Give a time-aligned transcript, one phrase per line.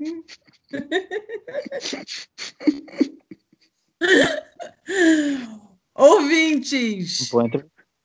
[5.94, 7.30] Ouvintes,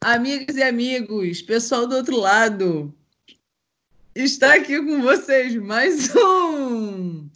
[0.02, 2.94] amigas e amigos, pessoal do outro lado,
[4.14, 7.30] está aqui com vocês mais um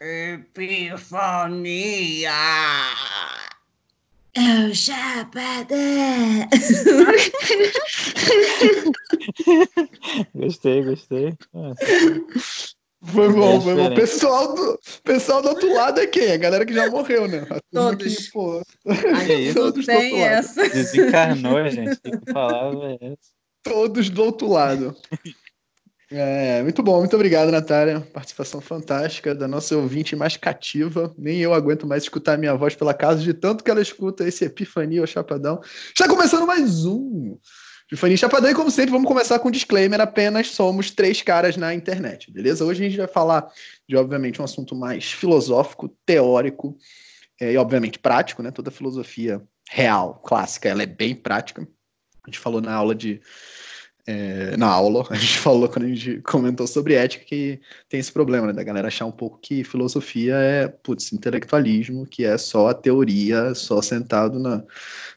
[0.00, 1.10] Epifania.
[4.34, 6.48] É o Chapadão.
[10.32, 11.36] gostei, gostei.
[13.04, 13.94] Foi bom, foi bom.
[13.94, 16.32] Pessoal do, pessoal do outro lado é quem?
[16.32, 17.44] A galera que já morreu, né?
[17.72, 18.16] Todos.
[18.16, 18.62] Que, pô,
[19.16, 20.68] Aí Todos tem essa.
[20.68, 22.00] Desencarnou, gente.
[22.00, 23.32] Que palavra é essa?
[23.62, 24.96] Todos do outro lado.
[26.10, 28.00] É, muito bom, muito obrigado, Natália.
[28.12, 31.12] Participação fantástica da nossa ouvinte mais cativa.
[31.16, 34.44] Nem eu aguento mais escutar minha voz pela casa de tanto que ela escuta esse
[34.44, 35.60] Epifania ou Chapadão.
[35.88, 37.36] Está começando mais um
[37.92, 41.74] Epifania Chapadão e, como sempre, vamos começar com um disclaimer: apenas somos três caras na
[41.74, 42.64] internet, beleza?
[42.64, 43.46] Hoje a gente vai falar
[43.86, 46.74] de, obviamente, um assunto mais filosófico, teórico
[47.38, 48.50] é, e, obviamente, prático, né?
[48.50, 51.68] Toda filosofia real, clássica, ela é bem prática.
[52.24, 53.20] A gente falou na aula de.
[54.06, 58.10] É, na aula, a gente falou quando a gente comentou sobre ética que tem esse
[58.10, 62.68] problema, né, da galera achar um pouco que filosofia é, putz, intelectualismo, que é só
[62.68, 64.64] a teoria, só sentado na,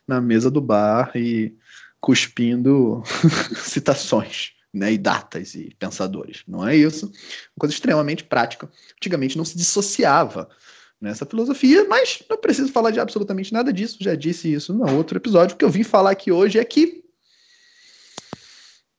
[0.05, 1.55] na mesa do bar e
[2.05, 3.01] cuspindo
[3.57, 6.43] citações, né, e datas e pensadores.
[6.47, 7.07] Não é isso.
[7.07, 8.69] Uma coisa extremamente prática.
[8.95, 10.47] Antigamente não se dissociava
[11.01, 13.97] nessa filosofia, mas não preciso falar de absolutamente nada disso.
[13.99, 15.55] Já disse isso no outro episódio.
[15.55, 17.03] O que eu vim falar aqui hoje é que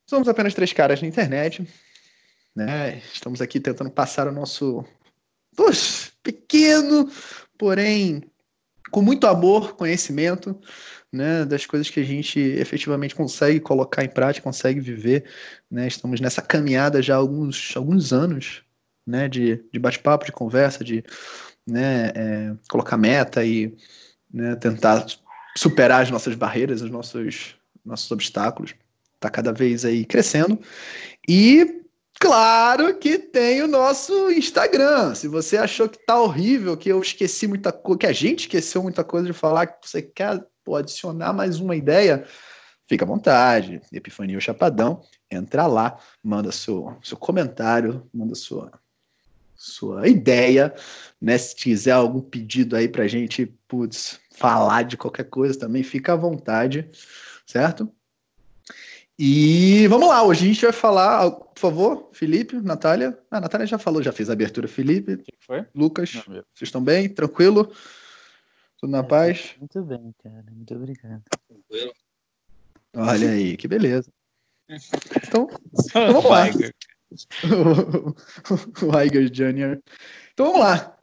[0.04, 1.64] somos apenas três caras na internet,
[2.56, 3.00] né?
[3.14, 4.84] Estamos aqui tentando passar o nosso
[6.24, 7.08] pequeno,
[7.56, 8.20] porém
[8.90, 10.58] com muito amor, conhecimento,
[11.16, 15.24] né, das coisas que a gente efetivamente consegue colocar em prática, consegue viver,
[15.70, 18.62] né, estamos nessa caminhada já há alguns, alguns anos,
[19.06, 21.02] né, de, de bate-papo, de conversa, de
[21.66, 23.74] né, é, colocar meta e
[24.32, 25.06] né, tentar
[25.56, 28.74] superar as nossas barreiras, os nossos, nossos obstáculos,
[29.14, 30.60] está cada vez aí crescendo,
[31.26, 31.82] e
[32.18, 35.14] Claro que tem o nosso Instagram.
[35.14, 38.82] Se você achou que tá horrível, que eu esqueci muita coisa, que a gente esqueceu
[38.82, 42.26] muita coisa de falar, que você quer pô, adicionar mais uma ideia,
[42.88, 43.80] fica à vontade.
[43.92, 45.00] Epifania Chapadão,
[45.30, 48.72] entra lá, manda seu, seu comentário, manda sua,
[49.54, 50.74] sua ideia,
[51.22, 51.38] né?
[51.38, 56.16] Se tiver algum pedido aí pra gente, putz, falar de qualquer coisa também, fica à
[56.16, 56.90] vontade,
[57.46, 57.88] certo?
[59.16, 63.16] E vamos lá, hoje a gente vai falar, por favor, Felipe, Natália.
[63.30, 64.68] Ah, a Natália já falou, já fez a abertura.
[64.68, 65.64] Felipe, foi?
[65.74, 67.08] Lucas, Não, vocês estão bem?
[67.08, 67.72] Tranquilo?
[68.86, 69.56] Tudo na é, paz?
[69.58, 70.44] Muito bem, cara.
[70.50, 71.22] Muito obrigado.
[71.48, 71.92] Tranquilo.
[72.94, 74.12] Olha aí, que beleza.
[74.68, 75.48] Então,
[75.90, 76.46] então vamos lá.
[78.82, 79.82] o Iger Jr.
[80.32, 80.96] Então vamos lá.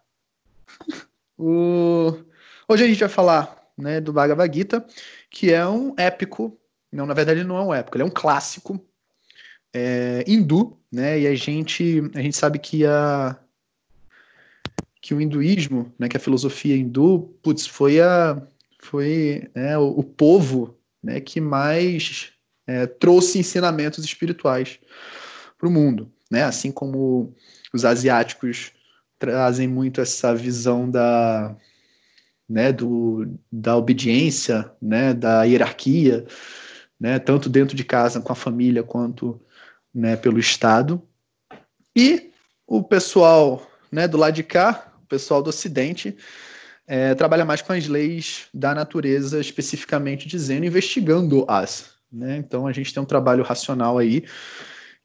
[1.37, 2.23] O...
[2.69, 4.87] Hoje a gente vai falar né, do Bhagavad Gita,
[5.29, 6.57] que é um épico
[6.89, 8.79] não, na verdade, ele não é um épico, ele é um clássico
[9.73, 11.19] é, hindu, né?
[11.19, 13.42] E a gente, a gente sabe que a
[15.03, 18.41] que o hinduísmo, né, que a filosofia hindu, putz, foi a
[18.81, 22.31] foi né, o, o, povo, né, que mais
[22.65, 24.79] é, trouxe ensinamentos espirituais
[25.57, 26.43] para o mundo, né?
[26.43, 27.33] Assim como
[27.73, 28.71] os asiáticos
[29.19, 31.55] trazem muito essa visão da
[32.47, 36.25] né, do, da obediência, né, da hierarquia,
[36.99, 39.41] né, tanto dentro de casa com a família quanto
[39.93, 41.01] né, pelo Estado.
[41.95, 42.31] E
[42.67, 46.17] o pessoal né, do lado de cá, pessoal do Ocidente,
[46.87, 51.91] é, trabalha mais com as leis da natureza, especificamente dizendo, investigando-as.
[52.11, 52.37] Né?
[52.37, 54.23] Então a gente tem um trabalho racional aí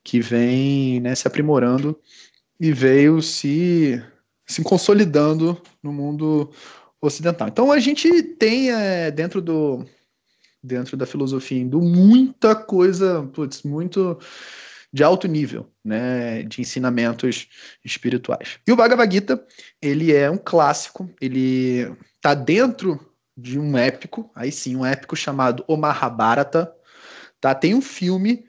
[0.03, 1.95] que vem né, se aprimorando
[2.59, 4.03] e veio se,
[4.47, 6.51] se consolidando no mundo
[7.03, 7.49] ocidental.
[7.49, 9.85] Então a gente tem é, dentro do,
[10.63, 14.19] dentro da filosofia hindu muita coisa, putz, muito
[14.93, 17.49] de alto nível, né, de ensinamentos
[17.85, 18.59] espirituais.
[18.67, 19.45] E o Bhagavad Gita,
[19.81, 22.99] ele é um clássico, ele tá dentro
[23.37, 26.73] de um épico, aí sim, um épico chamado O Mahabharata,
[27.41, 27.55] tá?
[27.55, 28.45] Tem um filme,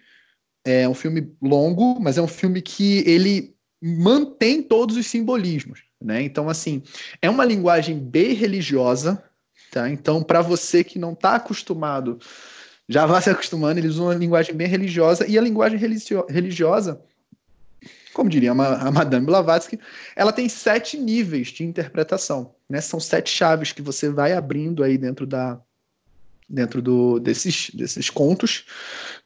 [0.66, 6.22] é um filme longo, mas é um filme que ele mantém todos os simbolismos, né?
[6.22, 6.81] Então, assim,
[7.22, 9.24] é uma linguagem bem religiosa,
[9.72, 9.90] Tá?
[9.90, 12.19] Então, para você que não está acostumado,
[12.90, 17.00] já vá se acostumando, eles usam uma linguagem bem religiosa, e a linguagem religio religiosa,
[18.16, 19.80] como diria a Madame Blavatsky,
[20.16, 22.56] ela tem sete níveis de interpretação.
[22.68, 22.82] Né?
[22.82, 25.62] São sete chaves que você vai abrindo aí dentro da
[26.52, 28.66] dentro do, desses, desses contos,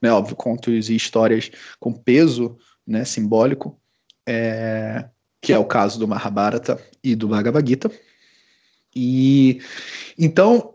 [0.02, 0.12] né?
[0.12, 1.50] Óbvio, contos e histórias
[1.80, 3.80] com peso né, simbólico.
[4.28, 5.06] É,
[5.44, 7.90] que é o caso do Mahabharata e do Bhagavad Gita.
[8.94, 9.62] E
[10.18, 10.73] então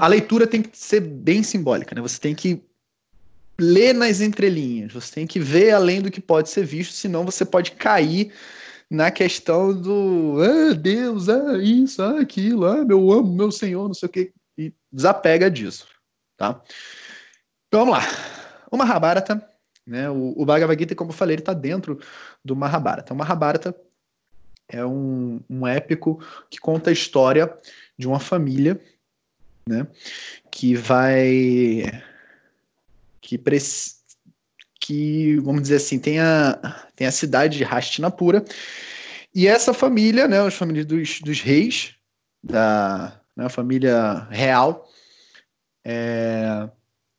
[0.00, 2.00] a leitura tem que ser bem simbólica, né?
[2.00, 2.62] Você tem que
[3.58, 7.44] ler nas entrelinhas, você tem que ver além do que pode ser visto, senão você
[7.44, 8.32] pode cair
[8.90, 13.94] na questão do ah, Deus, ah, isso, ah, aquilo, ah, meu amo, meu Senhor, não
[13.94, 15.86] sei o que, e desapega disso,
[16.36, 16.60] tá?
[17.66, 18.04] Então vamos lá.
[18.70, 19.46] O Mahabharata,
[19.86, 21.98] né, o, o Bhagavad Gita, como eu falei, ele está dentro
[22.44, 23.12] do Mahabharata.
[23.12, 23.74] O Mahabharata
[24.68, 27.52] é um, um épico que conta a história
[27.96, 28.80] de uma família,
[29.68, 29.86] né,
[30.50, 32.02] que vai
[33.20, 33.40] que
[34.80, 38.44] que vamos dizer assim tem a tem a cidade de Hastinapura
[39.34, 41.94] e essa família, né, as famílias dos, dos reis
[42.42, 44.88] da né, família real,
[45.84, 46.68] é,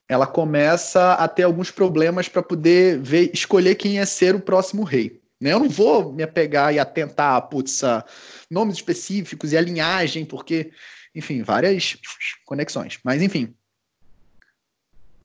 [0.08, 4.84] ela começa a ter alguns problemas para poder ver, escolher quem ia ser o próximo
[4.84, 5.22] rei.
[5.40, 5.54] Né?
[5.54, 8.04] Eu não vou me apegar e atentar, putz, a
[8.50, 10.72] nomes específicos e a linhagem, porque,
[11.16, 11.98] enfim, várias
[12.46, 13.00] conexões.
[13.04, 13.54] Mas, enfim.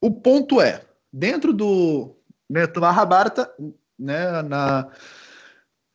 [0.01, 0.83] O ponto é,
[1.13, 2.17] dentro do,
[2.49, 3.51] do Mahabharata,
[3.99, 4.91] né, na,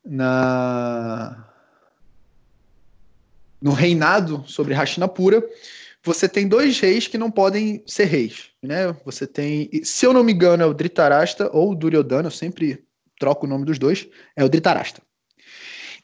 [0.05, 1.49] na,
[3.61, 5.43] no reinado sobre Hastinapura,
[6.03, 8.51] você tem dois reis que não podem ser reis.
[8.63, 8.95] Né?
[9.05, 12.83] Você tem, se eu não me engano, é o Dhritarashtra ou o Duryodhana, eu sempre
[13.19, 15.03] troco o nome dos dois, é o Dhritarashtra.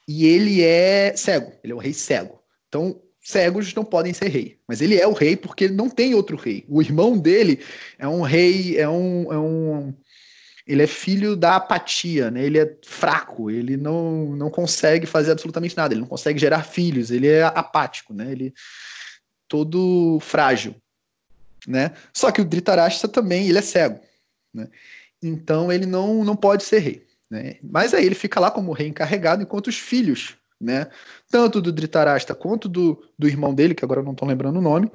[0.08, 2.40] E ele é cego, ele é um rei cego.
[2.68, 4.60] Então, cegos não podem ser rei.
[4.68, 6.64] Mas ele é o rei porque ele não tem outro rei.
[6.70, 7.60] O irmão dele
[7.98, 9.34] é um rei, é um.
[9.34, 9.94] É um
[10.68, 12.44] ele é filho da apatia, né?
[12.44, 17.12] Ele é fraco, ele não, não consegue fazer absolutamente nada, ele não consegue gerar filhos,
[17.12, 18.32] ele é apático, né?
[18.32, 18.52] Ele
[19.48, 20.76] todo frágil,
[21.68, 21.92] né?
[22.12, 24.00] Só que o Dhritarashtra também, ele é cego,
[24.52, 24.68] né?
[25.22, 27.06] Então ele não, não pode ser rei.
[27.30, 27.58] Né?
[27.62, 30.88] Mas aí ele fica lá como rei encarregado, enquanto os filhos, né?
[31.30, 34.92] tanto do Dhritarashtra quanto do, do irmão dele, que agora não estou lembrando o nome,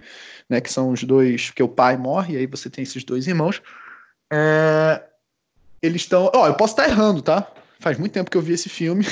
[0.49, 0.61] né?
[0.61, 3.63] que são os dois, que o pai morre, e aí você tem esses dois irmãos,
[4.33, 5.03] é...
[5.83, 6.31] eles estão.
[6.35, 7.51] Ó, eu posso estar errando, tá?
[7.79, 9.05] Faz muito tempo que eu vi esse filme,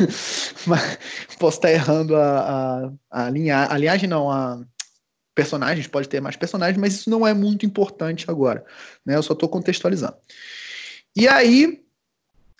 [0.66, 0.98] mas
[1.38, 4.58] posso estar errando a, a, a, linha, linhagem, não, a,
[5.36, 8.64] personagens, pode ter mais personagens, mas isso não é muito importante agora.
[9.04, 9.14] Né?
[9.14, 10.16] Eu só estou contextualizando.
[11.14, 11.84] E aí,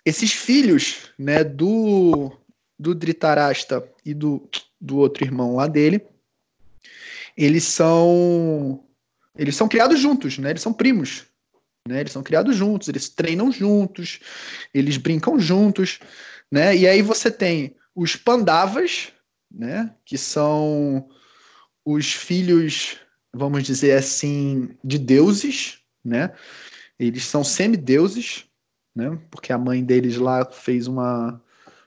[0.05, 2.31] esses filhos né, do,
[2.77, 4.47] do Dhritarashtra e do,
[4.79, 6.05] do outro irmão lá dele,
[7.35, 8.83] eles são
[9.37, 10.49] eles são criados juntos, né?
[10.49, 11.25] Eles são primos,
[11.87, 11.99] né?
[11.99, 14.19] Eles são criados juntos, eles treinam juntos,
[14.73, 15.99] eles brincam juntos,
[16.51, 16.75] né?
[16.75, 19.11] E aí você tem os Pandavas,
[19.51, 19.93] né?
[20.03, 21.07] Que são
[21.85, 22.97] os filhos,
[23.31, 26.33] vamos dizer assim, de deuses, né?
[26.99, 28.45] Eles são semideuses,
[28.95, 29.17] né?
[29.29, 31.41] Porque a mãe deles lá fez uma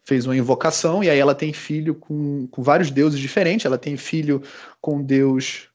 [0.05, 3.67] fez uma invocação e aí ela tem filho com, com vários deuses diferentes.
[3.67, 4.43] Ela tem filho
[4.81, 5.69] com deus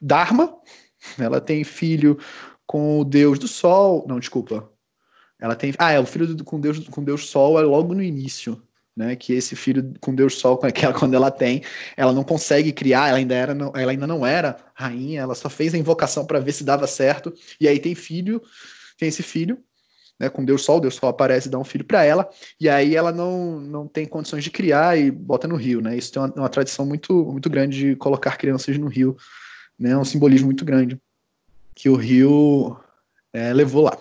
[0.00, 0.52] Dharma,
[1.18, 2.18] ela tem filho
[2.66, 4.04] com o deus do sol.
[4.08, 4.68] Não, desculpa.
[5.40, 5.72] Ela tem.
[5.78, 8.62] Ah, é o filho do, com Deus com Deus Sol é logo no início
[8.96, 11.62] né, que esse filho com Deus Sol, que ela, quando ela tem,
[11.96, 15.74] ela não consegue criar, ela ainda, era, ela ainda não era rainha, ela só fez
[15.74, 18.42] a invocação para ver se dava certo, e aí tem filho,
[18.98, 19.58] tem esse filho,
[20.22, 22.28] né, com Deus Sol, Deus Sol aparece e dá um filho para ela,
[22.58, 26.12] e aí ela não, não tem condições de criar e bota no rio, né, isso
[26.12, 29.16] tem uma, uma tradição muito, muito grande de colocar crianças no rio,
[29.78, 30.96] né, um simbolismo muito grande,
[31.74, 32.76] que o rio
[33.32, 33.98] é, levou lá.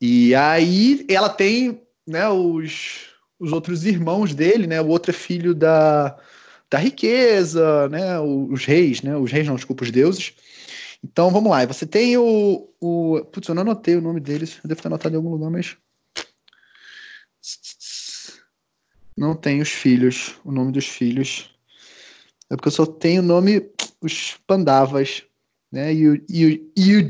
[0.00, 4.80] E aí ela tem, né, os os outros irmãos dele, né?
[4.80, 6.16] O outro é filho da,
[6.70, 8.18] da riqueza, né?
[8.20, 9.16] Os reis, né?
[9.16, 10.32] Os reis não, desculpa, os deuses.
[11.04, 11.66] Então vamos lá.
[11.66, 13.22] Você tem o, o.
[13.26, 14.58] Putz, eu não anotei o nome deles.
[14.64, 15.76] Eu devo ter anotado em algum lugar, mas.
[19.14, 21.54] Não tem os filhos, o nome dos filhos.
[22.50, 23.70] É porque eu só tenho o nome,
[24.00, 25.22] os Pandavas,
[25.70, 25.92] né?
[25.92, 27.02] E o, o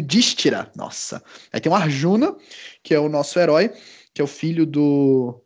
[0.00, 1.22] Distira, nossa.
[1.52, 2.34] Aí tem o Arjuna,
[2.82, 3.70] que é o nosso herói,
[4.14, 5.44] que é o filho do,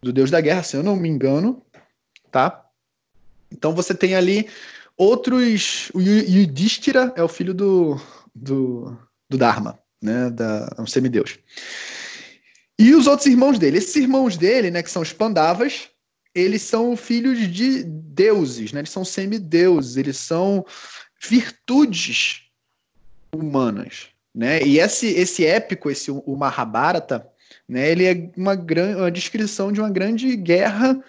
[0.00, 1.60] do deus da guerra, se eu não me engano,
[2.30, 2.64] tá?
[3.50, 4.48] Então você tem ali
[4.96, 5.90] outros.
[5.94, 8.00] O Yudhishthira é o filho do,
[8.34, 8.96] do,
[9.28, 10.30] do Dharma, né?
[10.30, 11.38] Da, é um semideus.
[12.78, 13.78] E os outros irmãos dele.
[13.78, 15.88] Esses irmãos dele, né, que são os Pandavas,
[16.34, 18.80] eles são filhos de deuses, né?
[18.80, 20.64] Eles são semideuses, eles são
[21.28, 22.42] virtudes
[23.34, 24.62] humanas, né?
[24.62, 27.26] E esse, esse épico, esse o Mahabharata,
[27.66, 27.90] né?
[27.90, 31.02] Ele é uma, gran, uma descrição de uma grande guerra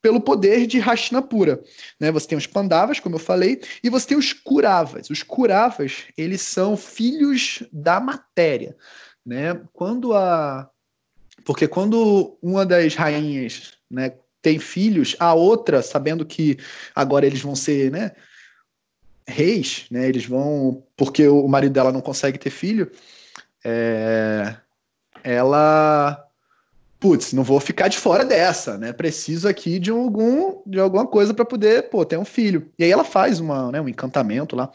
[0.00, 1.62] pelo poder de Hastinapura.
[1.98, 2.10] Né?
[2.12, 5.10] Você tem os Pandavas, como eu falei, e você tem os Kuravas.
[5.10, 8.76] Os Kuravas, eles são filhos da matéria.
[9.24, 9.60] Né?
[9.72, 10.70] Quando a
[11.44, 16.58] Porque quando uma das rainhas né, tem filhos, a outra, sabendo que
[16.94, 18.12] agora eles vão ser né,
[19.26, 20.84] reis, né, eles vão.
[20.96, 22.90] Porque o marido dela não consegue ter filho,
[23.64, 24.56] é,
[25.24, 26.27] ela
[27.00, 28.92] putz, não vou ficar de fora dessa, né?
[28.92, 32.70] Preciso aqui de algum de alguma coisa para poder, pô, ter um filho.
[32.78, 34.70] E aí ela faz uma, né, um encantamento lá.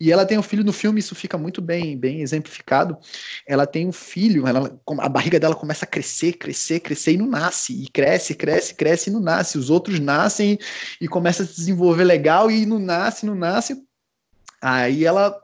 [0.00, 2.96] E ela tem um filho no filme, isso fica muito bem, bem exemplificado.
[3.46, 7.26] Ela tem um filho, ela, a barriga dela começa a crescer, crescer, crescer e não
[7.26, 7.82] nasce.
[7.82, 9.58] E cresce, cresce, cresce e não nasce.
[9.58, 10.58] Os outros nascem
[11.00, 13.82] e começa a se desenvolver legal e não nasce, não nasce.
[14.62, 15.38] Aí ela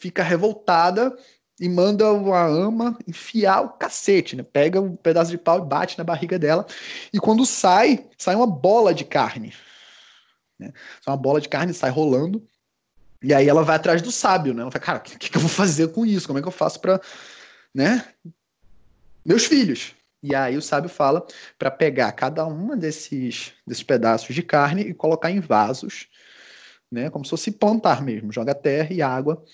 [0.00, 1.14] fica revoltada
[1.60, 4.42] e manda uma ama enfiar o cacete, né?
[4.42, 6.66] Pega um pedaço de pau e bate na barriga dela.
[7.12, 9.52] E quando sai, sai uma bola de carne.
[10.58, 10.72] Né?
[11.06, 12.42] Uma bola de carne sai rolando.
[13.22, 14.62] E aí ela vai atrás do sábio, né?
[14.62, 16.26] Ela fala, cara, o que, que, eu vou fazer com isso?
[16.26, 16.98] Como é que eu faço para,
[17.74, 18.06] né?
[19.22, 19.94] Meus filhos.
[20.22, 21.26] E aí o sábio fala
[21.58, 26.08] para pegar cada uma desses, desses pedaços de carne e colocar em vasos,
[26.90, 27.10] né?
[27.10, 28.32] Como se fosse plantar mesmo.
[28.32, 29.44] Joga terra e água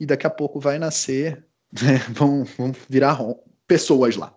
[0.00, 1.46] e daqui a pouco vai nascer
[1.80, 3.18] né, vão, vão virar
[3.66, 4.34] pessoas lá.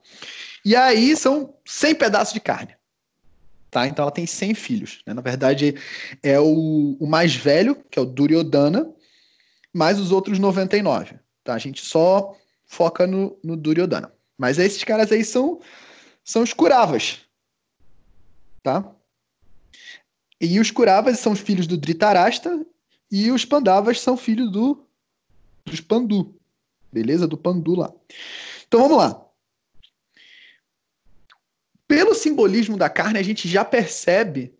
[0.63, 2.75] E aí são 100 pedaços de carne.
[3.69, 3.85] Tá?
[3.87, 5.01] Então ela tem 100 filhos.
[5.05, 5.13] Né?
[5.13, 5.75] Na verdade,
[6.23, 8.89] é o, o mais velho, que é o Duryodhana,
[9.73, 11.19] mais os outros 99.
[11.43, 11.53] Tá?
[11.53, 14.11] A gente só foca no, no Duryodhana.
[14.37, 15.59] Mas esses caras aí são,
[16.23, 17.19] são os Kuravas.
[18.63, 18.89] Tá?
[20.39, 22.65] E os Kuravas são filhos do Dhritarashtra
[23.11, 24.83] e os Pandavas são filhos do,
[25.65, 26.35] dos Pandu
[26.95, 27.27] beleza?
[27.27, 27.93] Do Pandu lá.
[28.65, 29.21] Então vamos lá.
[31.85, 34.55] Pelo simbolismo da carne, a gente já percebe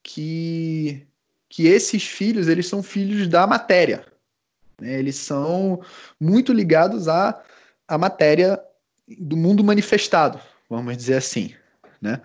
[0.00, 1.04] que,
[1.48, 4.06] que esses filhos eles são filhos da matéria.
[4.80, 4.98] Né?
[4.98, 5.82] Eles são
[6.18, 7.42] muito ligados à,
[7.88, 8.60] à matéria
[9.18, 10.40] do mundo manifestado,
[10.70, 11.52] vamos dizer assim.
[12.00, 12.22] Né?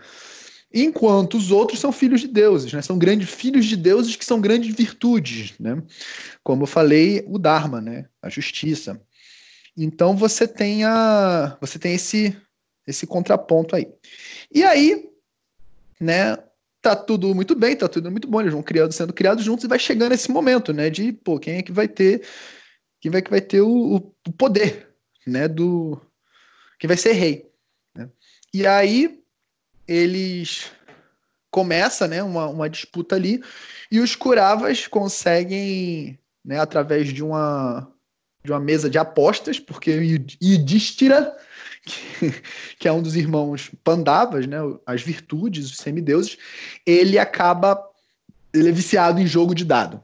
[0.71, 2.81] Enquanto os outros são filhos de deuses, né?
[2.83, 5.55] são grandes filhos de deuses que são grandes virtudes.
[5.59, 5.81] Né?
[6.43, 8.07] Como eu falei, o Dharma, né?
[8.21, 9.01] a justiça.
[9.77, 12.35] Então você tem a, você tem esse
[12.87, 13.87] esse contraponto aí.
[14.51, 15.09] E aí,
[15.99, 16.37] né,
[16.81, 19.67] tá tudo muito bem, tá tudo muito bom, eles vão criando, sendo criados juntos e
[19.67, 22.25] vai chegando esse momento, né, de, pô, quem é que vai ter
[22.99, 23.95] quem vai que vai ter o,
[24.27, 24.89] o poder,
[25.25, 26.01] né, do
[26.79, 27.49] quem vai ser rei,
[27.95, 28.09] né?
[28.53, 29.21] E aí
[29.87, 30.71] eles
[31.51, 33.43] começa, né, uma, uma disputa ali
[33.91, 37.91] e os Kuravas conseguem, né, através de uma
[38.49, 41.35] de uma mesa de apostas, porque Yudhishthira,
[41.85, 42.33] que,
[42.79, 46.37] que é um dos irmãos Pandavas, né, as virtudes, os semideuses,
[46.85, 47.79] ele acaba
[48.51, 50.03] ele é viciado em jogo de dado.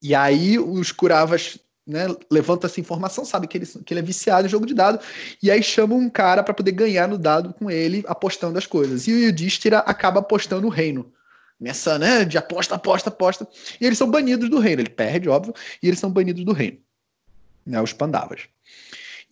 [0.00, 4.46] E aí os Kuravas né, levanta essa informação, sabe que ele, que ele é viciado
[4.46, 5.00] em jogo de dado,
[5.42, 9.08] e aí chama um cara para poder ganhar no dado com ele, apostando as coisas.
[9.08, 11.12] E o Yudhishthira acaba apostando o reino.
[11.58, 13.46] Nessa, né, de aposta, aposta, aposta.
[13.78, 14.80] E eles são banidos do reino.
[14.80, 15.52] Ele perde, óbvio,
[15.82, 16.78] e eles são banidos do reino
[17.70, 18.42] né, os Pandavas.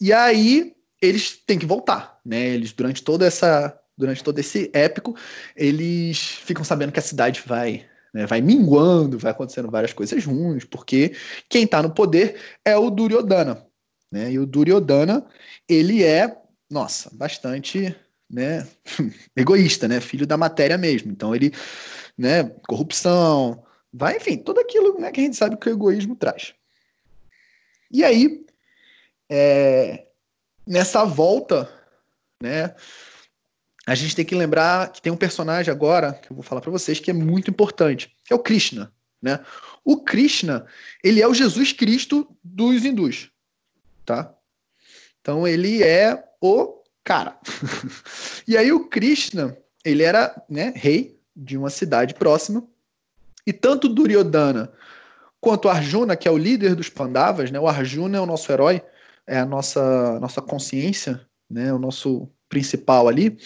[0.01, 2.49] E aí eles têm que voltar, né?
[2.49, 5.17] Eles durante toda essa durante todo esse épico,
[5.57, 10.65] eles ficam sabendo que a cidade vai né, vai minguando, vai acontecendo várias coisas ruins,
[10.65, 11.15] porque
[11.49, 13.67] quem está no poder é o Duryodhana,
[14.11, 14.33] né?
[14.33, 15.27] E o Duryodhana,
[15.69, 16.35] ele é,
[16.71, 17.95] nossa, bastante,
[18.31, 18.67] né,
[19.37, 20.01] egoísta, né?
[20.01, 21.11] Filho da matéria mesmo.
[21.13, 21.53] Então ele,
[22.17, 26.55] né, corrupção, vai, enfim, tudo aquilo né, que a gente sabe que o egoísmo traz.
[27.91, 28.45] E aí,
[29.29, 30.07] é,
[30.67, 31.71] nessa volta,
[32.43, 32.75] né,
[33.87, 36.71] a gente tem que lembrar que tem um personagem agora, que eu vou falar para
[36.71, 38.93] vocês, que é muito importante, que é o Krishna.
[39.21, 39.41] Né?
[39.85, 40.67] O Krishna,
[41.03, 43.31] ele é o Jesus Cristo dos hindus.
[44.05, 44.35] Tá?
[45.21, 47.39] Então ele é o cara.
[48.47, 52.67] e aí o Krishna, ele era né, rei de uma cidade próxima,
[53.47, 54.71] e tanto Duryodhana
[55.41, 57.59] quanto Arjuna, que é o líder dos Pandavas, né?
[57.59, 58.83] O Arjuna é o nosso herói,
[59.27, 61.73] é a nossa nossa consciência, né?
[61.73, 63.39] O nosso principal ali.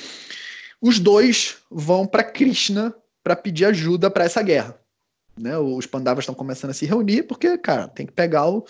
[0.81, 4.79] Os dois vão para Krishna para pedir ajuda para essa guerra.
[5.39, 5.57] Né?
[5.57, 8.67] Os Pandavas estão começando a se reunir porque, cara, tem que pegar o,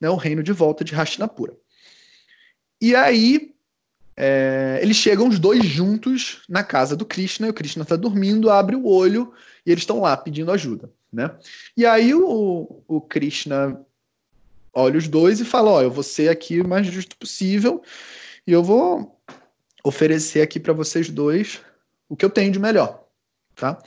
[0.00, 1.56] né, o reino de volta de Hastinapura.
[2.80, 3.54] E aí
[4.20, 8.50] é, eles chegam os dois juntos na casa do Krishna, e o Krishna está dormindo,
[8.50, 9.32] abre o olho
[9.64, 10.92] e eles estão lá pedindo ajuda.
[11.12, 11.30] Né?
[11.76, 13.80] E aí o, o Krishna
[14.72, 17.82] olha os dois e fala: Ó, eu vou ser aqui o mais justo possível
[18.46, 19.20] e eu vou
[19.82, 21.60] oferecer aqui para vocês dois
[22.08, 23.04] o que eu tenho de melhor.
[23.54, 23.78] Tá?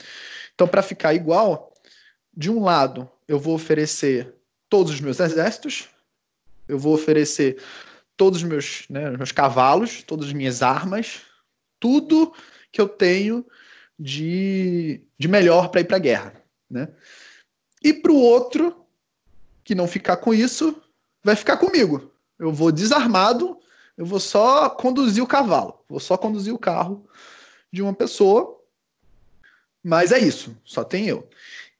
[0.54, 1.72] Então, para ficar igual,
[2.36, 4.34] de um lado eu vou oferecer
[4.68, 5.88] todos os meus exércitos,
[6.68, 7.62] eu vou oferecer
[8.16, 11.22] todos os meus, né, meus cavalos, todas as minhas armas,
[11.80, 12.32] tudo
[12.70, 13.46] que eu tenho
[13.98, 16.41] de, de melhor para ir para a guerra.
[16.72, 16.88] Né?
[17.84, 18.84] E para o outro,
[19.62, 20.80] que não ficar com isso,
[21.22, 22.10] vai ficar comigo.
[22.38, 23.58] Eu vou desarmado,
[23.96, 27.06] eu vou só conduzir o cavalo, vou só conduzir o carro
[27.70, 28.58] de uma pessoa.
[29.84, 31.28] Mas é isso, só tem eu.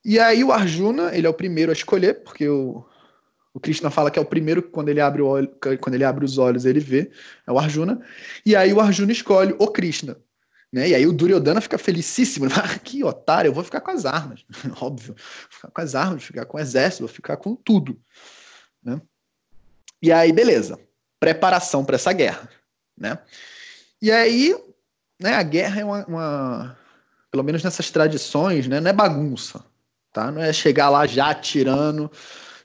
[0.04, 2.84] E aí o Arjuna, ele é o primeiro a escolher, porque o,
[3.54, 5.48] o Krishna fala que é o primeiro que quando ele abre o olho,
[5.80, 7.10] quando ele abre os olhos ele vê,
[7.46, 8.04] é o Arjuna.
[8.44, 10.16] E aí o Arjuna escolhe o Krishna.
[10.72, 10.88] Né?
[10.88, 12.46] E aí o Duryodhana fica felicíssimo.
[12.46, 14.44] Ah, que otário, eu vou ficar com as armas.
[14.80, 15.14] Óbvio.
[15.14, 18.00] Vou ficar com as armas, vou ficar com o exército, vou ficar com tudo.
[18.82, 19.00] Né?
[20.00, 20.78] E aí, beleza.
[21.20, 22.48] Preparação para essa guerra.
[22.96, 23.18] Né?
[24.00, 24.56] E aí,
[25.20, 26.78] né, a guerra é uma, uma,
[27.30, 29.64] Pelo menos nessas tradições, né, não é bagunça.
[30.12, 30.30] Tá?
[30.30, 32.10] Não é chegar lá já atirando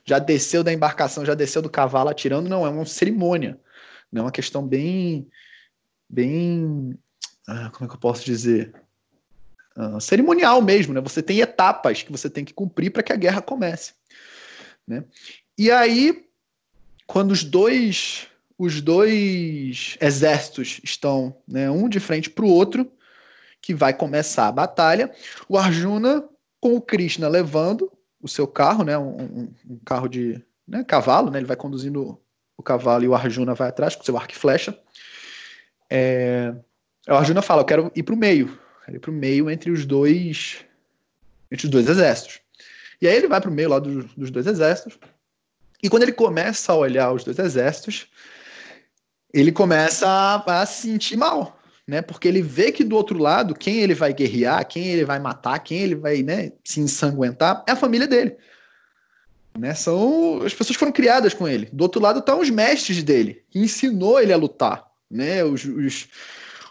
[0.08, 3.60] já desceu da embarcação, já desceu do cavalo atirando, não, é uma cerimônia.
[4.10, 5.28] Não é uma questão bem.
[6.08, 6.98] bem.
[7.48, 8.74] Ah, como é que eu posso dizer?
[9.74, 11.00] Ah, cerimonial mesmo, né?
[11.00, 13.94] Você tem etapas que você tem que cumprir para que a guerra comece.
[14.86, 15.02] Né?
[15.56, 16.28] E aí,
[17.06, 18.28] quando os dois
[18.58, 22.90] os dois exércitos estão né, um de frente para o outro,
[23.62, 25.14] que vai começar a batalha,
[25.48, 26.28] o Arjuna
[26.60, 27.90] com o Krishna levando
[28.20, 32.20] o seu carro, né, um, um carro de né, cavalo, né, ele vai conduzindo
[32.56, 34.76] o cavalo e o Arjuna vai atrás com seu arco e flecha.
[35.88, 36.52] É,
[37.08, 39.70] o Arjuna fala, eu quero ir para o meio, quero ir para o meio entre
[39.70, 40.64] os dois
[41.50, 42.40] entre os dois exércitos.
[43.00, 44.98] E aí ele vai para o meio lá do, dos dois exércitos.
[45.82, 48.08] E quando ele começa a olhar os dois exércitos,
[49.32, 52.02] ele começa a, a se sentir mal né?
[52.02, 55.58] Porque ele vê que do outro lado, quem ele vai guerrear, quem ele vai matar,
[55.60, 58.36] quem ele vai né, se ensanguentar, é a família dele.
[59.58, 59.72] Né?
[59.72, 61.70] São as pessoas que foram criadas com ele.
[61.72, 65.42] Do outro lado estão os mestres dele, que ensinou ele a lutar, né?
[65.42, 66.08] Os, os,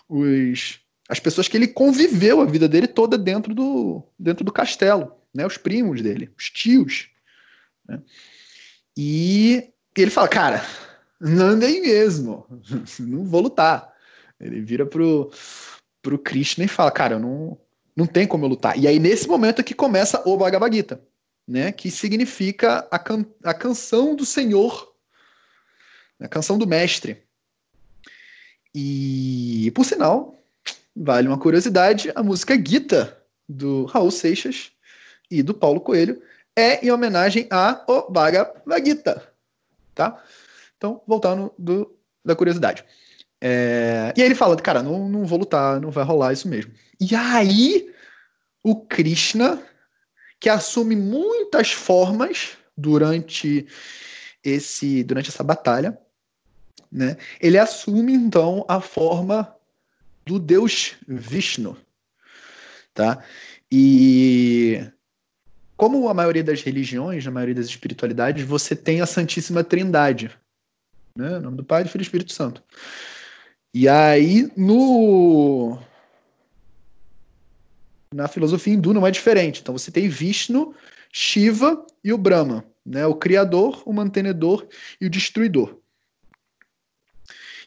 [0.08, 5.12] os, as pessoas que ele conviveu a vida dele toda dentro do, dentro do castelo,
[5.34, 5.46] né?
[5.46, 7.10] Os primos dele, os tios.
[7.88, 8.02] Né?
[8.98, 10.66] E ele fala, cara,
[11.20, 12.46] não andei mesmo,
[13.00, 13.94] não vou lutar.
[14.40, 15.32] Ele vira pro,
[16.02, 17.58] pro Krishna e fala, cara, eu não,
[17.96, 18.78] não tem como eu lutar.
[18.78, 21.02] E aí, nesse momento é que começa o Bhagavad Gita,
[21.48, 21.72] né?
[21.72, 24.94] Que significa a, can a canção do Senhor,
[26.20, 27.27] a canção do mestre.
[28.80, 30.36] E, por sinal,
[30.96, 33.18] vale uma curiosidade, a música Gita,
[33.50, 34.72] do Raul Seixas
[35.32, 36.22] e do Paulo Coelho,
[36.56, 39.34] é em homenagem a o Bhagavad Gita,
[39.96, 40.24] tá?
[40.78, 41.92] Então, voltando do,
[42.24, 42.86] da curiosidade.
[43.42, 44.14] É...
[44.16, 46.72] E aí ele fala, cara, não, não vou lutar, não vai rolar isso mesmo.
[47.02, 47.92] E aí
[48.62, 49.60] o Krishna,
[50.40, 53.66] que assume muitas formas durante
[54.44, 55.98] esse durante essa batalha,
[56.92, 57.18] né?
[57.40, 59.54] Ele assume então a forma
[60.26, 61.78] do deus Vishnu,
[62.94, 63.24] tá?
[63.72, 64.82] E
[65.76, 70.32] como a maioria das religiões, a maioria das espiritualidades, você tem a Santíssima Trindade,
[71.16, 71.38] né?
[71.38, 72.64] O nome do Pai, do Filho e do Espírito Santo.
[73.74, 75.80] E aí, no
[78.14, 79.62] na filosofia hindu não é diferente.
[79.62, 80.74] Então você tem Vishnu,
[81.12, 83.06] Shiva e o Brahma, né?
[83.06, 84.68] O criador, o mantenedor
[85.00, 85.78] e o destruidor.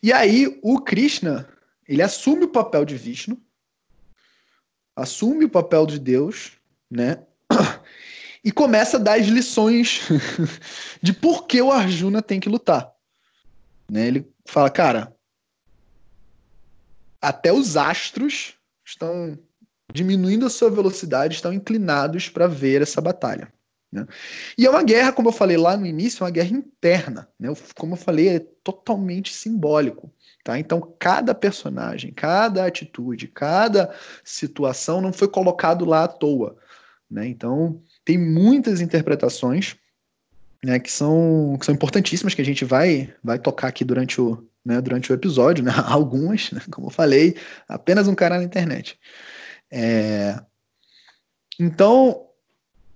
[0.02, 1.48] E aí o Krishna,
[1.86, 3.40] ele assume o papel de Vishnu,
[4.96, 6.52] assume o papel de Deus,
[6.90, 7.24] né?
[8.42, 10.00] E começa a dar as lições
[11.02, 12.90] de por que o Arjuna tem que lutar.
[13.86, 14.06] Né?
[14.06, 15.14] Ele fala, cara,
[17.20, 19.38] até os astros estão
[19.92, 23.52] diminuindo a sua velocidade, estão inclinados para ver essa batalha.
[23.92, 24.06] Né?
[24.56, 27.28] E é uma guerra, como eu falei lá no início, é uma guerra interna.
[27.38, 27.52] Né?
[27.76, 30.12] Como eu falei, é totalmente simbólico.
[30.44, 30.58] Tá?
[30.58, 36.56] Então, cada personagem, cada atitude, cada situação não foi colocado lá à toa.
[37.10, 37.26] Né?
[37.26, 39.76] Então, tem muitas interpretações
[40.64, 44.46] né, que, são, que são importantíssimas, que a gente vai, vai tocar aqui durante o,
[44.64, 47.36] né, durante o episódio, né, algumas, né, como eu falei,
[47.68, 48.98] apenas um cara na internet.
[49.70, 50.38] É...
[51.58, 52.29] Então,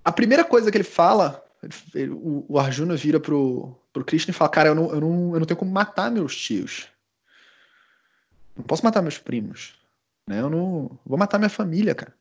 [0.05, 1.43] a primeira coisa que ele fala,
[1.95, 5.33] ele, o, o, Arjuna vira pro, pro Krishna e fala, cara, eu não, eu, não,
[5.33, 6.87] eu não tenho como matar meus tios.
[8.55, 9.73] Não posso matar meus primos.
[10.27, 10.39] Né?
[10.39, 12.13] Eu não vou matar minha família, cara.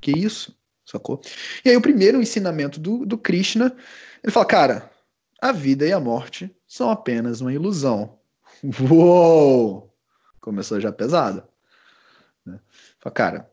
[0.00, 0.56] Que isso?
[0.84, 1.20] Sacou?
[1.64, 3.76] E aí o primeiro ensinamento do, do Krishna,
[4.22, 4.90] ele fala, cara,
[5.40, 8.20] a vida e a morte são apenas uma ilusão.
[8.88, 9.92] Uou!
[10.40, 11.42] Começou já pesado.
[12.44, 12.60] Né?
[13.00, 13.50] Fala, cara,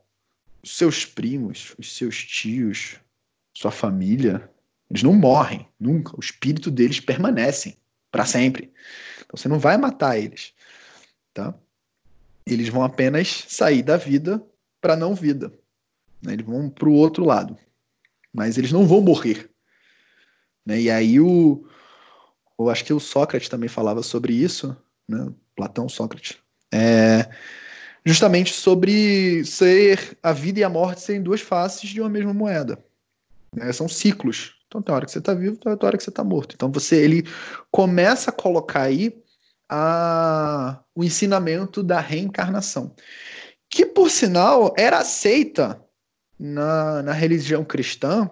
[0.62, 3.00] os seus primos, os seus tios,
[3.54, 4.50] sua família,
[4.90, 6.16] eles não morrem nunca.
[6.16, 7.76] O espírito deles permanecem
[8.10, 8.72] para sempre.
[9.18, 10.52] Então você não vai matar eles,
[11.32, 11.54] tá?
[12.46, 14.44] Eles vão apenas sair da vida
[14.80, 15.52] para não vida.
[16.22, 16.34] Né?
[16.34, 17.56] Eles vão para o outro lado,
[18.32, 19.50] mas eles não vão morrer.
[20.66, 20.82] Né?
[20.82, 21.66] E aí o,
[22.58, 24.76] eu acho que o Sócrates também falava sobre isso,
[25.08, 25.32] né?
[25.56, 26.36] Platão, Sócrates,
[26.72, 27.30] é,
[28.04, 32.84] justamente sobre ser a vida e a morte serem duas faces de uma mesma moeda.
[33.54, 33.72] Né?
[33.72, 34.54] São ciclos.
[34.66, 36.54] Então tem hora que você está vivo, tem hora que você está morto.
[36.54, 37.24] Então você ele
[37.70, 39.14] começa a colocar aí
[39.68, 42.94] a, o ensinamento da reencarnação,
[43.70, 45.80] que por sinal era aceita
[46.38, 48.30] na, na religião cristã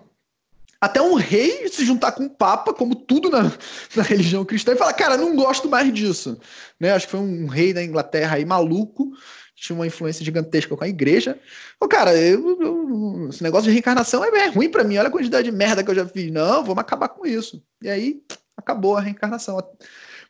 [0.83, 3.43] até um rei se juntar com um papa, como tudo na,
[3.95, 6.41] na religião cristã, e falar, cara, não gosto mais disso.
[6.81, 6.93] Né?
[6.93, 9.13] Acho que foi um rei da Inglaterra aí maluco,
[9.63, 11.39] tinha uma influência gigantesca com a igreja.
[11.81, 15.11] Ô, cara, eu, eu, esse negócio de reencarnação é, é ruim para mim, olha a
[15.11, 16.33] quantidade de merda que eu já fiz.
[16.33, 17.63] Não, vamos acabar com isso.
[17.81, 18.23] E aí
[18.57, 19.63] acabou a reencarnação.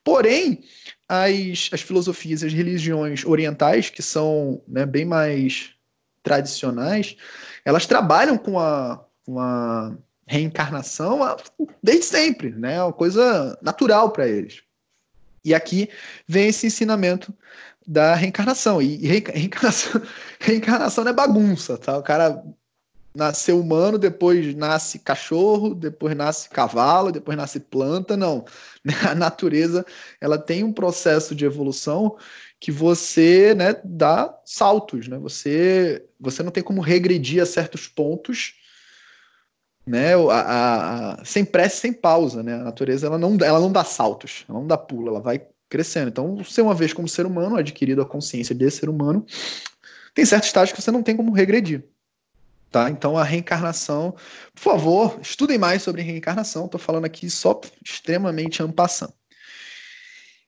[0.05, 0.64] Porém,
[1.09, 5.71] as, as filosofias, as religiões orientais, que são né, bem mais
[6.23, 7.16] tradicionais,
[7.64, 11.21] elas trabalham com a, com a reencarnação
[11.83, 12.83] desde sempre, né?
[12.83, 14.62] Uma coisa natural para eles.
[15.45, 15.88] E aqui
[16.29, 17.35] vem esse ensinamento
[17.87, 18.81] da reencarnação.
[18.81, 18.97] E,
[19.33, 20.03] reencarnação,
[20.40, 21.99] reencarnação não é bagunça, tá?
[21.99, 22.42] O cara
[23.14, 28.45] nasceu humano, depois nasce cachorro, depois nasce cavalo, depois nasce planta, não.
[29.09, 29.85] A natureza,
[30.21, 32.16] ela tem um processo de evolução
[32.59, 35.18] que você, né, dá saltos, né?
[35.18, 38.55] Você, você não tem como regredir a certos pontos
[39.87, 42.55] né, a, a, sem pressa, sem pausa, né?
[42.55, 46.11] A natureza ela não, ela não dá saltos, ela não dá pulo, ela vai crescendo.
[46.11, 49.25] Então, você uma vez como ser humano, adquirido a consciência de ser humano,
[50.15, 51.83] tem certos estágios que você não tem como regredir.
[52.71, 52.91] Tá?
[52.91, 54.15] Então, a reencarnação,
[54.55, 56.67] por favor, estudem mais sobre reencarnação.
[56.67, 59.15] Estou falando aqui só extremamente ampassando.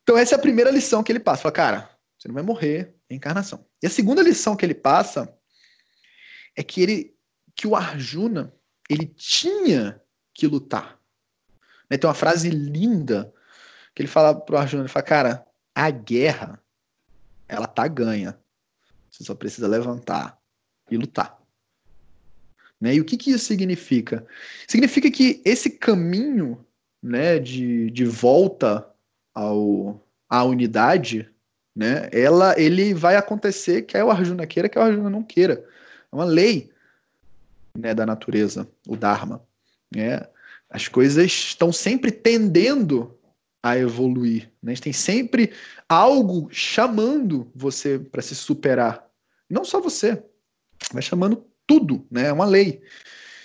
[0.02, 1.42] Então, essa é a primeira lição que ele passa.
[1.42, 3.64] Fala, cara, você não vai morrer, reencarnação.
[3.82, 5.34] E a segunda lição que ele passa
[6.54, 7.14] é que ele
[7.56, 8.52] que o Arjuna
[8.90, 9.98] ele tinha
[10.34, 10.98] que lutar.
[11.88, 11.96] Né?
[11.96, 13.32] Tem uma frase linda
[13.94, 16.60] que ele fala pro Arjuna, ele fala, cara, a guerra,
[17.48, 18.36] ela tá ganha.
[19.10, 20.36] Você só precisa levantar
[20.90, 21.38] e lutar.
[22.80, 22.96] Né?
[22.96, 24.26] E o que, que isso significa?
[24.66, 26.64] Significa que esse caminho
[27.02, 28.86] né, de, de volta
[29.32, 31.30] ao, à unidade,
[31.74, 35.64] né, ela, ele vai acontecer, quer o Arjuna queira, quer o Arjuna não queira.
[36.10, 36.72] É uma lei
[37.76, 39.42] né, da natureza, o Dharma.
[39.94, 40.20] Né?
[40.68, 43.16] As coisas estão sempre tendendo
[43.64, 44.52] a evoluir.
[44.62, 44.74] Né?
[44.74, 45.50] Tem sempre
[45.88, 49.08] algo chamando você para se superar.
[49.48, 50.22] Não só você,
[50.92, 52.26] vai chamando tudo, né?
[52.26, 52.82] é uma lei.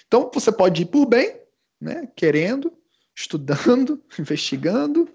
[0.06, 1.40] Então você pode ir por bem,
[1.80, 2.06] né?
[2.18, 2.74] querendo,
[3.16, 5.08] estudando, investigando,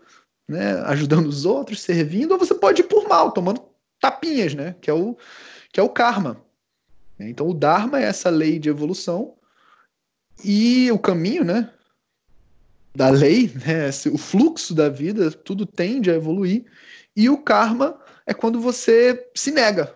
[0.48, 0.80] né?
[0.86, 3.62] ajudando os outros, servindo, ou você pode ir por mal, tomando
[4.00, 4.74] tapinhas, né?
[4.80, 5.18] que, é o,
[5.70, 6.42] que é o karma.
[7.20, 9.36] Então, o Dharma é essa lei de evolução
[10.42, 11.70] e o caminho, né,
[12.94, 16.64] da lei, né, o fluxo da vida, tudo tende a evoluir.
[17.16, 19.94] E o karma é quando você se nega,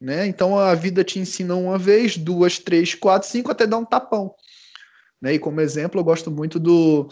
[0.00, 0.26] né?
[0.26, 4.34] Então a vida te ensina uma vez, duas, três, quatro, cinco, até dar um tapão.
[5.20, 5.34] Né?
[5.34, 7.08] E como exemplo, eu gosto muito do,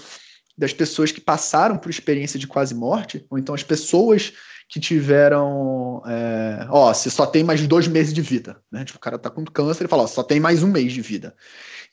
[0.57, 4.33] das pessoas que passaram por experiência de quase morte, ou então as pessoas
[4.69, 6.03] que tiveram.
[6.07, 8.61] É, ó, você só tem mais dois meses de vida.
[8.71, 8.85] Né?
[8.85, 11.01] Tipo, o cara tá com câncer e fala, ó, só tem mais um mês de
[11.01, 11.35] vida.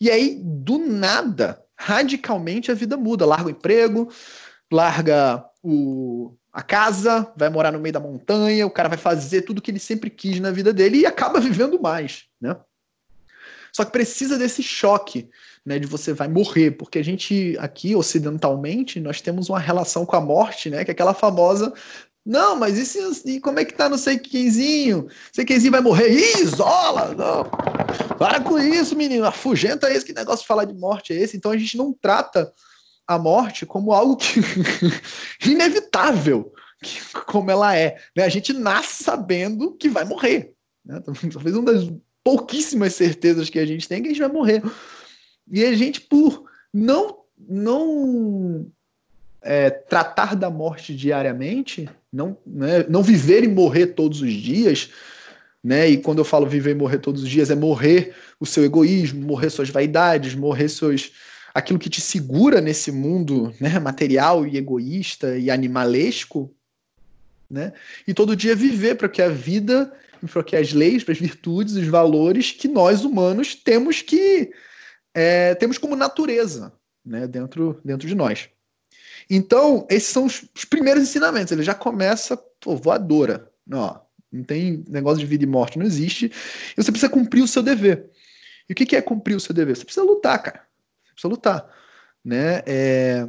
[0.01, 3.25] E aí, do nada, radicalmente a vida muda.
[3.25, 4.09] Larga o emprego,
[4.71, 9.61] larga o, a casa, vai morar no meio da montanha, o cara vai fazer tudo
[9.61, 12.55] que ele sempre quis na vida dele e acaba vivendo mais, né?
[13.75, 15.31] Só que precisa desse choque,
[15.65, 20.15] né, de você vai morrer, porque a gente aqui ocidentalmente nós temos uma relação com
[20.15, 21.73] a morte, né, que é aquela famosa
[22.25, 25.07] não, mas e, se, e como é que tá no sei quemzinho?
[25.33, 26.09] Sei quemzinho vai morrer.
[26.09, 27.13] Ih, isola!
[27.13, 27.43] Não.
[28.17, 29.25] Para com isso, menino.
[29.25, 30.05] Afugenta esse.
[30.05, 31.35] Que negócio de falar de morte é esse?
[31.35, 32.51] Então a gente não trata
[33.05, 34.39] a morte como algo que
[35.45, 37.97] inevitável, que, como ela é.
[38.15, 38.23] Né?
[38.23, 40.53] A gente nasce sabendo que vai morrer.
[40.85, 41.01] Né?
[41.31, 41.91] Talvez uma das
[42.23, 44.63] pouquíssimas certezas que a gente tem é que a gente vai morrer.
[45.51, 48.71] E a gente, por não, não
[49.43, 54.89] é, tratar da morte diariamente, não, né, não viver e morrer todos os dias,
[55.63, 55.89] né?
[55.89, 59.25] E quando eu falo viver e morrer todos os dias, é morrer o seu egoísmo,
[59.25, 61.11] morrer suas vaidades, morrer seus
[61.53, 66.53] aquilo que te segura nesse mundo né, material e egoísta e animalesco,
[67.49, 67.73] né?
[68.07, 69.93] E todo dia viver para que a vida,
[70.31, 74.51] para que as leis, para as virtudes, os valores que nós humanos temos que
[75.13, 76.73] é, temos como natureza,
[77.05, 78.49] né, dentro dentro de nós.
[79.29, 81.51] Então, esses são os, os primeiros ensinamentos.
[81.51, 83.49] Ele já começa, pô, voadora.
[83.71, 83.99] Ó,
[84.31, 86.31] não tem negócio de vida e morte, não existe.
[86.77, 88.09] E você precisa cumprir o seu dever.
[88.67, 89.75] E o que, que é cumprir o seu dever?
[89.75, 90.61] Você precisa lutar, cara.
[91.05, 91.69] Você precisa lutar.
[92.23, 92.63] Né?
[92.65, 93.27] É...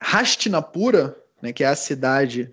[0.00, 2.50] Hastinapura, né, que é a cidade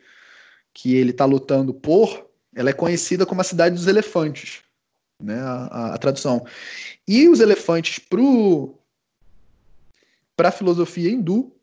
[0.73, 4.61] que ele está lutando por, ela é conhecida como a cidade dos elefantes,
[5.21, 6.45] né, a, a, a tradução.
[7.07, 8.03] E os elefantes
[10.35, 11.54] para a filosofia hindu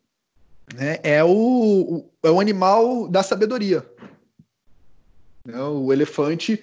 [0.73, 3.85] né, é, o, é o animal da sabedoria.
[5.45, 6.61] Né, o elefante,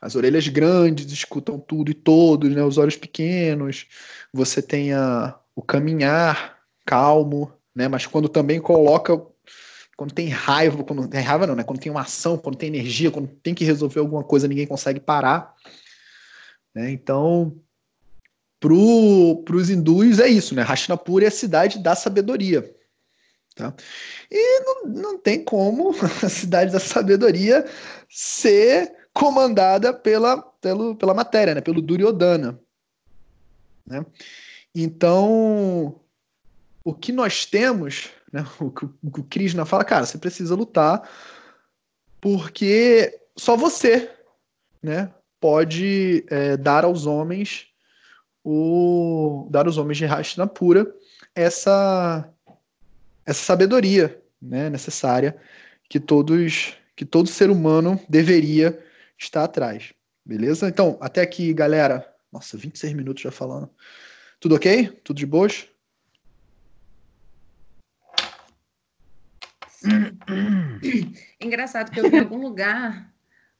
[0.00, 3.86] as orelhas grandes, escutam tudo e todos, né, os olhos pequenos.
[4.32, 9.20] Você tem a, o caminhar calmo, né, mas quando também coloca
[10.00, 11.62] quando tem raiva, quando tem raiva não, né?
[11.62, 14.98] Quando tem uma ação, quando tem energia, quando tem que resolver alguma coisa, ninguém consegue
[14.98, 15.54] parar.
[16.74, 16.90] Né?
[16.90, 17.60] Então,
[18.58, 20.64] para os hindus é isso, né?
[20.66, 22.74] Hastinapura é a cidade da sabedoria.
[23.54, 23.74] Tá?
[24.30, 25.90] E não, não tem como
[26.22, 27.66] a cidade da sabedoria
[28.08, 31.60] ser comandada pela, pelo, pela matéria, né?
[31.60, 32.58] pelo Duryodhana.
[33.86, 34.04] Né?
[34.74, 36.00] Então,
[36.84, 38.44] o que nós temos né?
[38.60, 41.08] O que o Krishna fala, cara, você precisa lutar
[42.20, 44.10] porque só você
[44.82, 47.66] né, pode é, dar aos homens
[48.44, 50.94] o dar aos homens de Hastinapura
[51.34, 52.28] essa
[53.24, 55.36] essa sabedoria né, necessária
[55.88, 58.78] que todos que todo ser humano deveria
[59.18, 59.94] estar atrás.
[60.24, 60.68] Beleza?
[60.68, 62.06] Então, até aqui, galera.
[62.30, 63.70] Nossa, 26 minutos já falando.
[64.38, 65.00] Tudo ok?
[65.02, 65.66] Tudo de boas?
[71.40, 73.10] Engraçado que eu vi em algum lugar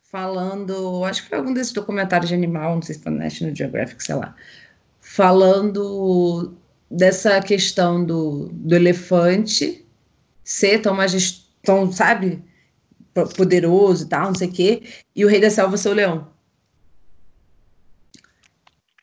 [0.02, 4.02] falando, acho que foi algum desses documentários de animal, não sei se foi National Geographic,
[4.02, 4.34] sei lá,
[5.00, 6.54] falando
[6.90, 9.86] dessa questão do, do elefante
[10.42, 10.96] ser tão
[11.62, 12.42] tão, sabe,
[13.36, 14.82] poderoso e tal, não sei o quê,
[15.14, 16.32] e o rei da selva ser o leão.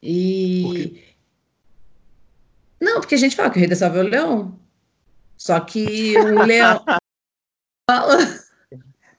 [0.02, 1.04] E.
[2.80, 4.60] Não, porque a gente fala que o rei da selva é o leão.
[5.38, 6.84] Só que o leão.
[7.90, 8.18] Fala.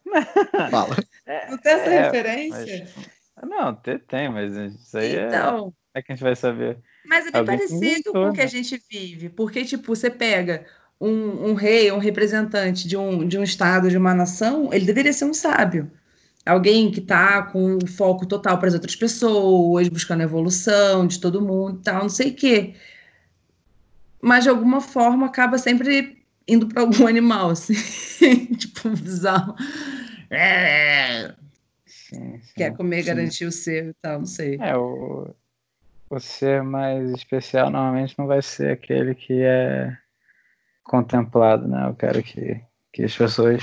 [0.71, 0.97] Fala.
[1.27, 2.93] É, não tem essa é, referência?
[3.37, 3.51] Mas...
[3.51, 5.99] Não, tem, tem, mas isso aí é- então, é...
[5.99, 6.83] é que a gente vai saber.
[7.09, 10.67] Mas é bem Alguém parecido com o que a gente vive, porque, tipo, você pega
[11.01, 15.13] um, um, rei, um representante de um, de um estado, de uma nação, ele deveria
[15.13, 15.91] ser um sábio.
[16.45, 21.43] Alguém que está com foco total para as outras pessoas, buscando a evolução de todo
[21.43, 22.75] mundo tal, não sei o quê.
[24.21, 27.75] Mas, de alguma forma, acaba sempre indo para algum animal, assim,
[28.57, 29.55] tipo, bizarro.
[30.31, 31.35] É.
[31.87, 33.07] Sim, sim, Quer comer, sim.
[33.07, 34.59] garantir o ser e tal, não sei.
[34.61, 35.35] É, o,
[36.11, 39.97] o ser mais especial normalmente não vai ser aquele que é
[40.83, 41.87] contemplado, né?
[41.89, 42.61] O cara que,
[42.93, 43.63] que as pessoas.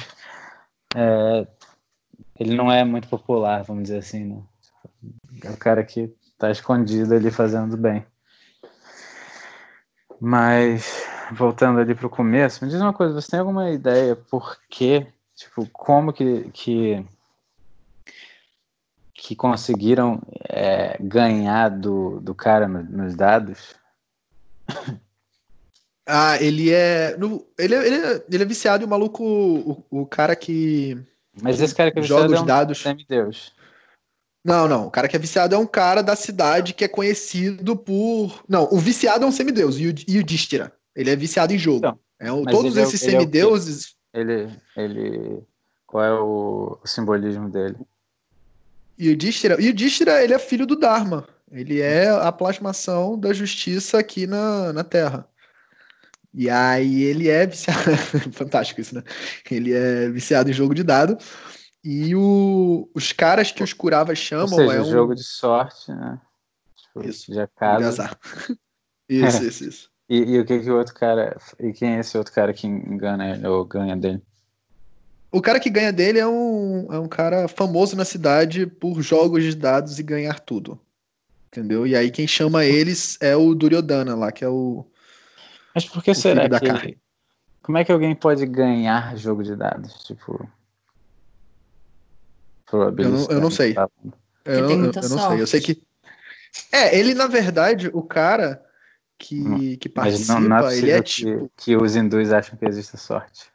[0.96, 1.48] É,
[2.40, 4.44] ele não é muito popular, vamos dizer assim, né?
[5.44, 8.06] É o cara que tá escondido ali fazendo bem.
[10.20, 14.58] Mas voltando ali para o começo, me diz uma coisa, você tem alguma ideia por
[14.70, 15.06] que,
[15.36, 17.06] tipo, como que, que,
[19.26, 23.76] que conseguiram é, ganhar do, do cara no, nos dados?
[26.08, 29.84] Ah, ele é, no, ele é, ele é, ele é viciado e o maluco, o,
[29.90, 31.04] o cara que
[31.42, 32.84] mas esse cara que é joga os é um dados.
[33.10, 33.54] Deus.
[34.44, 34.86] Não, não.
[34.86, 38.44] O cara que é viciado é um cara da cidade que é conhecido por.
[38.48, 40.72] Não, o viciado é um semideus, e o Distira.
[40.96, 41.80] Ele é viciado em jogo.
[41.80, 43.96] Então, é um, todos esses é, semideuses.
[44.14, 45.44] Ele, ele.
[45.88, 47.78] Qual é o, o simbolismo dele?
[48.98, 51.28] E o Distira, e o Distira, ele é filho do Dharma.
[51.52, 55.28] Ele é a plasmação da justiça aqui na, na Terra.
[56.34, 57.80] E aí ele é viciado.
[58.34, 59.04] Fantástico isso, né?
[59.50, 61.18] Ele é viciado em jogo de dado.
[61.84, 64.60] E o, os caras que os curavas chamam.
[64.60, 66.20] Ou seja, é um jogo de sorte, né?
[66.76, 67.32] Tipo, isso.
[67.32, 68.02] De acaso.
[69.08, 69.90] Isso, isso, isso.
[70.10, 71.38] E, e, o que que o outro cara.
[71.60, 74.20] E quem é esse outro cara que engana ele ou ganha dele?
[75.36, 79.44] O cara que ganha dele é um, é um cara famoso na cidade por jogos
[79.44, 80.80] de dados e ganhar tudo.
[81.48, 81.86] Entendeu?
[81.86, 84.86] E aí quem chama eles é o Duryodhana lá, que é o.
[85.74, 86.66] Mas por que será que.
[86.66, 86.98] Ele...
[87.62, 90.06] Como é que alguém pode ganhar jogo de dados?
[90.06, 90.50] Tipo.
[92.72, 93.76] Eu não, eu não sei.
[94.46, 95.42] Eu, eu, eu não sei.
[95.42, 95.84] Eu sei que.
[96.72, 98.64] É, ele, na verdade, o cara
[99.18, 101.52] que, hum, que participa, não, não é ele é tipo...
[101.58, 103.54] Que, que os hindus acham que existe sorte.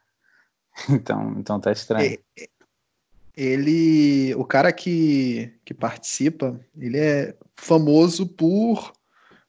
[0.90, 2.18] Então, então tá estranho.
[2.38, 2.48] É,
[3.36, 8.92] ele, o cara que, que participa, ele é famoso por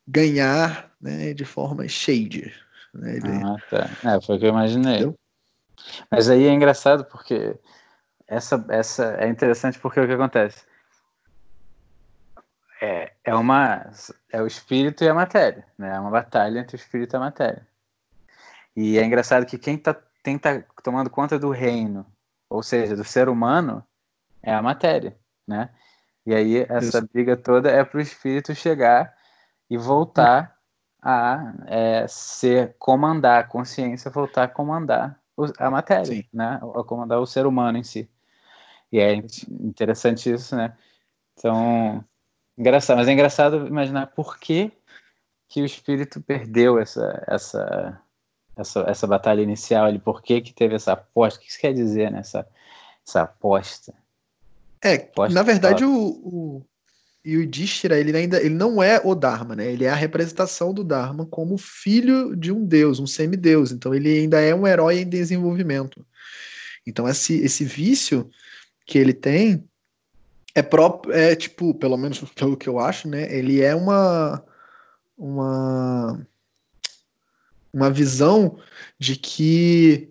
[0.07, 2.53] ganhar né, de forma shade,
[2.93, 3.15] Né?
[3.15, 3.29] Ele...
[3.43, 4.15] Ah, tá.
[4.15, 4.95] É, foi o que eu imaginei.
[4.95, 5.15] Entendeu?
[6.09, 7.57] Mas aí é engraçado porque
[8.27, 10.63] essa, essa é interessante porque o que acontece?
[12.81, 13.91] É, é uma
[14.31, 15.95] é o espírito e a matéria, né?
[15.95, 17.67] É uma batalha entre o espírito e a matéria.
[18.75, 22.05] E é engraçado que quem está quem tá tomando conta do reino,
[22.49, 23.83] ou seja, do ser humano,
[24.41, 25.69] é a matéria, né?
[26.25, 27.09] E aí essa Isso.
[27.11, 29.15] briga toda é para o espírito chegar
[29.69, 30.55] e voltar
[31.01, 35.19] a é, ser comandar a consciência, voltar a comandar
[35.57, 36.23] a matéria, Sim.
[36.31, 36.59] né?
[36.75, 38.09] A comandar o ser humano em si.
[38.91, 40.77] E é interessante isso, né?
[41.33, 42.03] Então,
[42.57, 44.71] engraçado, mas é engraçado imaginar por que,
[45.47, 48.01] que o espírito perdeu essa, essa,
[48.55, 51.73] essa, essa batalha inicial, ele, por que, que teve essa aposta, o que isso quer
[51.73, 52.19] dizer, né?
[52.19, 52.47] Essa,
[53.07, 53.93] essa aposta.
[54.83, 56.65] É, aposta na verdade, o, o, o
[57.25, 59.71] Yudhishthira, ele ainda ele não é o Dharma, né?
[59.71, 63.71] Ele é a representação do Dharma como filho de um deus, um semideus.
[63.71, 66.05] Então ele ainda é um herói em desenvolvimento.
[66.85, 68.29] Então esse, esse vício
[68.85, 69.63] que ele tem
[70.55, 73.31] é próprio, é tipo, pelo menos pelo que eu acho, né?
[73.33, 74.43] Ele é uma
[75.17, 76.27] uma
[77.73, 78.57] uma visão
[78.99, 80.09] de que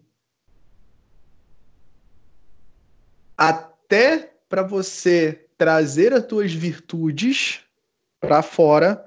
[3.37, 7.61] até para você trazer as tuas virtudes
[8.21, 9.05] para fora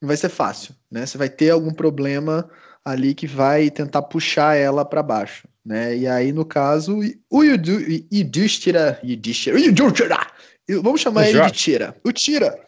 [0.00, 1.06] não vai ser fácil, né?
[1.06, 2.48] Você vai ter algum problema
[2.84, 5.96] ali que vai tentar puxar ela para baixo, né?
[5.96, 10.26] E aí no caso o Yudhishthira, Yudhishthira, Yudhishthira,
[10.82, 12.58] vamos chamar ele de Tira, o Tira.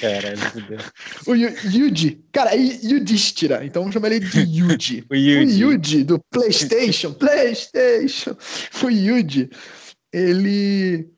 [0.00, 0.38] Caralho,
[1.26, 5.04] o Yudi, cara, Yudhishthira, então vamos chamar ele de Yudi.
[5.10, 5.64] o Yudi.
[5.64, 8.36] O Yudi do PlayStation, PlayStation.
[8.82, 9.50] O Yudi,
[10.12, 11.08] ele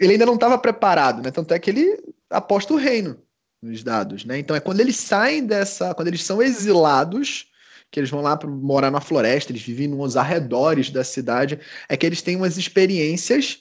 [0.00, 1.30] ele ainda não estava preparado, né?
[1.30, 1.98] Tanto é que ele
[2.30, 3.18] aposta o reino
[3.62, 4.38] nos dados, né?
[4.38, 7.46] Então é quando eles saem dessa, quando eles são exilados,
[7.90, 11.58] que eles vão lá para morar na floresta, eles vivem nos arredores da cidade,
[11.88, 13.58] é que eles têm umas experiências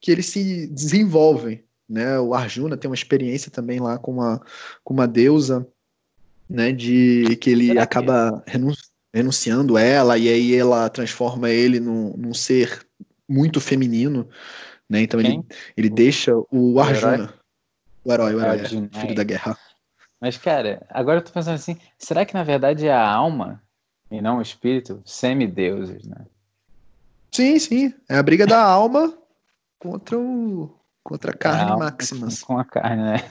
[0.00, 2.18] que eles se desenvolvem, né?
[2.18, 4.40] O Arjuna tem uma experiência também lá com uma
[4.84, 5.66] com uma deusa,
[6.48, 6.72] né?
[6.72, 8.42] De que ele acaba
[9.12, 12.86] renunciando ela e aí ela transforma ele num, num ser
[13.28, 14.28] muito feminino,
[14.88, 15.02] né?
[15.02, 15.42] Então ele,
[15.76, 17.34] ele deixa o Arjuna,
[18.04, 19.58] o herói, o herói, Arjuna, é, filho da guerra.
[20.20, 23.62] Mas, cara, agora eu tô pensando assim, será que na verdade é a alma
[24.10, 25.00] e não o espírito?
[25.04, 26.26] Semideuses, né?
[27.30, 27.94] Sim, sim.
[28.08, 29.16] É a briga da alma
[29.78, 32.42] contra o contra a carne a máximas.
[32.44, 33.30] Com a carne, né?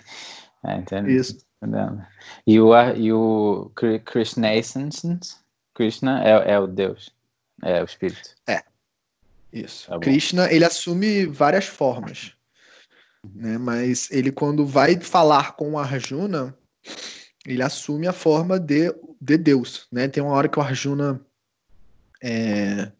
[0.63, 1.45] É, entendo, Isso.
[1.61, 2.05] Entendendo.
[2.45, 3.71] E o, e o
[4.05, 4.47] Krishna
[5.73, 7.11] Krishna é, é o Deus,
[7.63, 8.35] é o espírito.
[8.47, 8.63] É.
[9.53, 9.87] Isso.
[9.87, 12.33] Tá Krishna, ele assume várias formas.
[13.35, 13.57] Né?
[13.57, 16.57] Mas ele, quando vai falar com Arjuna,
[17.45, 19.87] ele assume a forma de, de Deus.
[19.91, 20.07] Né?
[20.07, 21.21] Tem uma hora que o Arjuna.
[22.21, 22.91] É,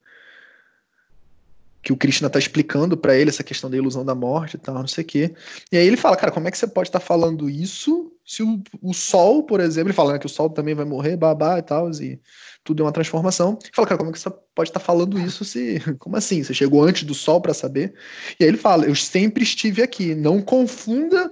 [1.88, 4.76] que o Krishna está explicando para ele essa questão da ilusão da morte e tal,
[4.76, 5.34] não sei o quê.
[5.72, 8.44] E aí ele fala, cara, como é que você pode estar tá falando isso se
[8.44, 11.58] o, o Sol, por exemplo, ele fala né, que o Sol também vai morrer, babá
[11.58, 12.20] e tal, e
[12.62, 13.58] tudo é uma transformação.
[13.64, 15.80] E fala, cara, como é que você pode estar tá falando isso se.
[15.98, 16.44] Como assim?
[16.44, 17.94] Você chegou antes do Sol para saber?
[18.38, 21.32] E aí ele fala, eu sempre estive aqui, não confunda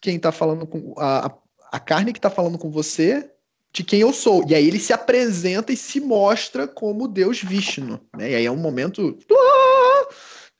[0.00, 0.92] quem está falando com.
[0.98, 1.32] A,
[1.70, 3.30] a carne que está falando com você
[3.76, 4.42] de quem eu sou.
[4.48, 8.00] E aí ele se apresenta e se mostra como Deus Vishnu.
[8.16, 8.30] Né?
[8.30, 9.18] E aí é um momento.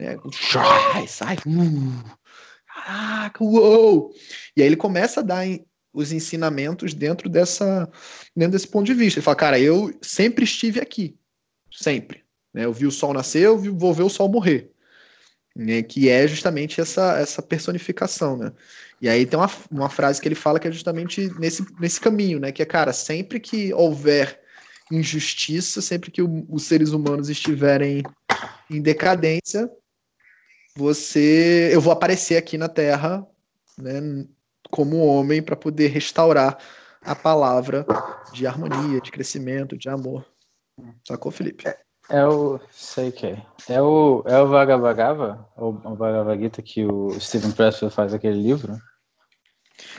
[0.01, 0.17] Né?
[0.33, 1.37] Sai, sai.
[1.47, 2.05] Uh,
[2.67, 4.13] caraca, uou!
[4.57, 5.47] E aí ele começa a dar
[5.93, 7.91] os ensinamentos dentro dessa
[8.35, 9.19] dentro desse ponto de vista.
[9.19, 11.19] Ele fala, cara, eu sempre estive aqui.
[11.73, 12.25] Sempre.
[12.53, 12.65] Né?
[12.65, 14.71] Eu vi o sol nascer, eu vou ver o sol morrer.
[15.55, 15.83] Né?
[15.83, 18.53] Que é justamente essa, essa personificação, né?
[19.01, 22.39] E aí tem uma, uma frase que ele fala que é justamente nesse, nesse caminho,
[22.41, 22.53] né?
[22.53, 24.41] Que é, cara, sempre que houver
[24.91, 28.03] injustiça, sempre que o, os seres humanos estiverem
[28.71, 29.71] em decadência,
[30.77, 33.27] você, eu vou aparecer aqui na Terra,
[33.79, 34.27] né,
[34.71, 36.59] como homem para poder restaurar
[37.03, 37.87] a palavra
[38.33, 40.27] de harmonia, de crescimento, de amor.
[41.07, 41.67] Sacou, Felipe?
[41.67, 41.79] É,
[42.11, 42.61] é o.
[42.71, 43.43] Sei que é.
[43.69, 48.41] É o, é o Vagabagava, o, o Bhagavad Gita que o Steven Pressfield faz aquele
[48.41, 48.77] livro?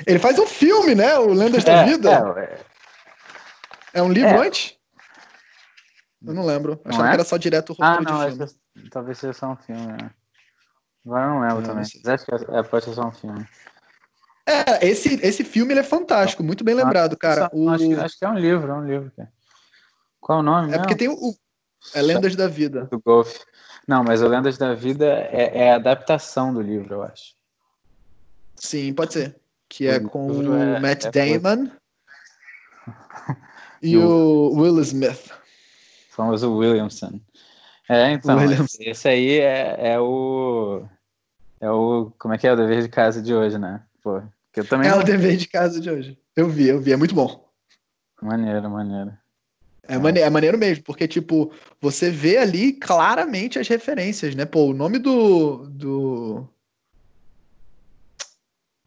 [0.05, 1.17] Ele faz um filme, né?
[1.17, 2.11] O Lendas é, da Vida.
[2.38, 3.99] É, é.
[3.99, 4.47] é um livro é.
[4.47, 4.78] antes?
[6.25, 6.80] Eu não lembro.
[6.84, 7.09] Não Achava é?
[7.09, 8.89] que era só direto o ah, não, de filme.
[8.91, 10.11] Talvez seja só um filme, né?
[11.07, 11.83] Agora não lembro também.
[11.83, 13.47] Acho que é, pode ser só um filme.
[14.45, 17.49] É, esse, esse filme ele é fantástico, muito bem lembrado, cara.
[17.53, 17.69] O...
[17.69, 19.11] Acho, que, acho, que é um livro, é um livro.
[20.19, 20.73] Qual é o nome?
[20.73, 21.33] É porque tem o,
[21.93, 22.85] é Lendas da Vida.
[22.85, 23.33] Do Golf.
[23.87, 27.35] Não, mas o Lendas da Vida é, é, a adaptação do livro, eu acho.
[28.55, 29.35] Sim, pode ser.
[29.69, 31.69] Que é com o é, Matt é Damon.
[33.79, 35.31] E, o Will Smith.
[36.09, 37.21] Famoso Williamson.
[37.87, 38.39] É, então,
[38.79, 40.83] esse aí é, é o.
[41.59, 42.11] É o.
[42.17, 43.81] Como é que é o dever de casa de hoje, né?
[44.01, 44.21] Pô,
[44.53, 44.89] que eu também.
[44.89, 46.17] É o dever de casa de hoje.
[46.35, 47.47] Eu vi, eu vi, é muito bom.
[48.21, 49.11] Maneiro, maneiro.
[49.87, 54.45] É, mane é maneiro mesmo, porque, tipo, você vê ali claramente as referências, né?
[54.45, 55.65] Pô, o nome do.
[55.69, 56.47] do.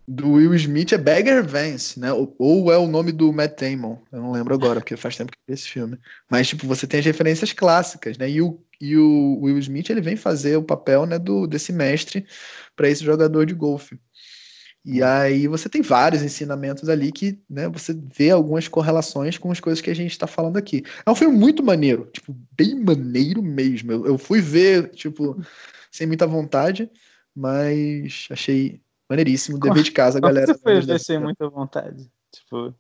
[0.07, 2.13] do Will Smith é Bagger Vance, né?
[2.13, 3.99] Ou, ou, é o nome do Matt Damon.
[4.13, 5.99] Eu não lembro agora, porque faz tempo que eu vi esse filme.
[6.29, 8.29] Mas, tipo, você tem as referências clássicas, né?
[8.29, 12.27] E o, e o Will Smith, ele vem fazer o papel, né, do, desse mestre
[12.75, 13.99] para esse jogador de golfe.
[14.83, 19.61] E aí você tem vários ensinamentos ali que, né, você vê algumas correlações com as
[19.61, 20.83] coisas que a gente está falando aqui.
[21.05, 23.93] É um filme muito maneiro, tipo, bem maneiro mesmo.
[23.93, 25.39] Eu, eu fui ver, tipo,
[25.91, 26.91] sem muita vontade,
[27.37, 29.59] mas achei maneiríssimo.
[29.59, 30.47] Dever de casa, galera.
[30.47, 32.11] Você foi ver sem muita vontade?
[32.33, 32.75] Tipo.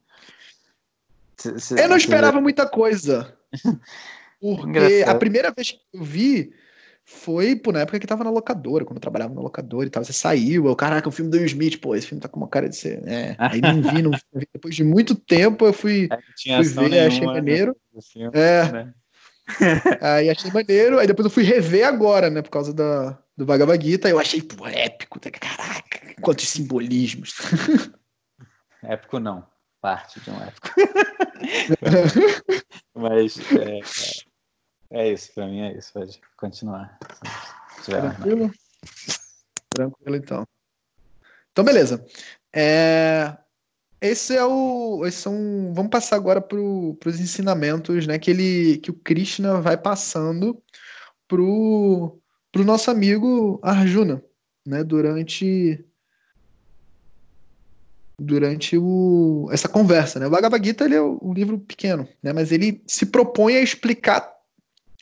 [1.76, 3.36] eu não esperava muita coisa.
[4.40, 6.52] Porque a primeira vez que eu vi,
[7.04, 10.04] foi, pô, na época que tava na locadora, quando eu trabalhava na locadora e tal.
[10.04, 12.48] Você saiu, eu, caraca, o filme do Will Smith, pô, esse filme tá com uma
[12.48, 13.06] cara de ser.
[13.06, 13.34] É.
[13.38, 14.20] Aí não vi, não vi.
[14.54, 16.08] Depois de muito tempo eu fui,
[16.46, 17.76] é, fui ver, nenhuma, achei maneiro.
[18.12, 18.72] Filme, é.
[18.72, 18.94] Né?
[20.00, 23.84] aí achei maneiro, aí depois eu fui rever agora, né, por causa da, do Bhagavad
[23.84, 27.34] Gita, eu achei, pô, épico, tá, caraca, quantos simbolismos.
[28.82, 29.44] Épico não,
[29.80, 30.68] parte de um épico.
[32.94, 33.80] Mas, é,
[34.90, 35.92] é isso, pra mim é isso.
[35.92, 36.98] Pode continuar.
[37.84, 38.50] Tranquilo?
[39.70, 40.46] Tranquilo, então.
[41.52, 42.04] Então, beleza.
[42.52, 43.36] É...
[44.00, 45.04] Esse é o.
[45.06, 45.72] Esse são...
[45.74, 50.60] Vamos passar agora para os ensinamentos né, que, ele, que o Krishna vai passando
[51.28, 52.20] para o
[52.64, 54.22] nosso amigo Arjuna,
[54.66, 55.84] né, durante
[58.18, 60.18] durante o, essa conversa.
[60.18, 60.26] Né?
[60.26, 64.30] O Bhagavad Gita ele é um livro pequeno, né, mas ele se propõe a explicar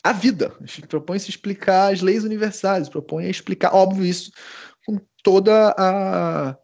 [0.02, 0.52] a vida.
[0.60, 4.30] A gente propõe se explicar as leis universais, propõe explicar, óbvio, isso
[4.86, 6.56] com toda a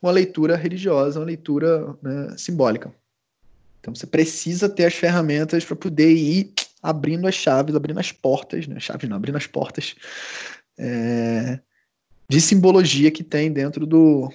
[0.00, 2.94] uma leitura religiosa, uma leitura né, simbólica.
[3.80, 8.66] Então você precisa ter as ferramentas para poder ir abrindo as chaves, abrindo as portas,
[8.66, 8.78] né?
[8.78, 9.96] Chaves não, abrindo as portas
[10.78, 11.58] é,
[12.28, 14.32] de simbologia que tem dentro do,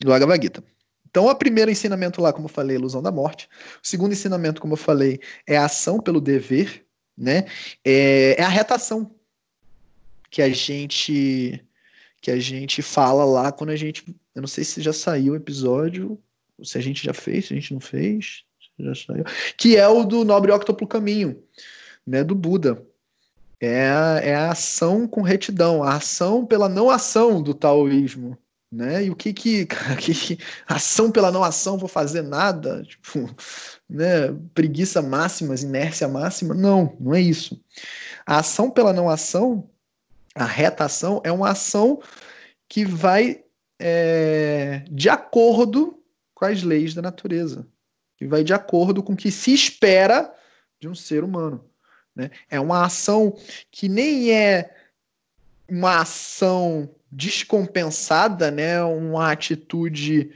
[0.00, 0.64] do Bhagavad Gita.
[1.08, 3.48] Então, o primeiro ensinamento lá, como eu falei, é a ilusão da morte.
[3.80, 6.83] O segundo ensinamento, como eu falei, é a ação pelo dever
[7.16, 7.44] né?
[7.84, 9.10] É, é a retação
[10.30, 11.64] que a gente
[12.20, 14.02] que a gente fala lá quando a gente,
[14.34, 16.18] eu não sei se já saiu o episódio,
[16.62, 18.44] se a gente já fez, se a gente não fez,
[18.78, 19.24] já saiu,
[19.58, 21.42] que é o do nobre octuplo caminho,
[22.06, 22.82] né, do Buda.
[23.60, 28.38] É é a ação com retidão, a ação pela não ação do taoísmo,
[28.74, 29.04] né?
[29.04, 33.30] E o que que, que ação pela não ação, vou fazer nada, tipo,
[33.88, 34.34] né?
[34.52, 36.54] Preguiça máxima, inércia máxima?
[36.54, 37.60] Não, não é isso.
[38.26, 39.68] A ação pela não ação,
[40.34, 42.02] a reta ação é uma ação
[42.68, 43.44] que vai
[43.78, 46.02] é, de acordo
[46.34, 47.66] com as leis da natureza,
[48.16, 50.34] que vai de acordo com o que se espera
[50.80, 51.64] de um ser humano.
[52.14, 52.30] Né?
[52.50, 53.36] É uma ação
[53.70, 54.74] que nem é
[55.68, 58.82] uma ação descompensada, né?
[58.82, 60.30] Uma atitude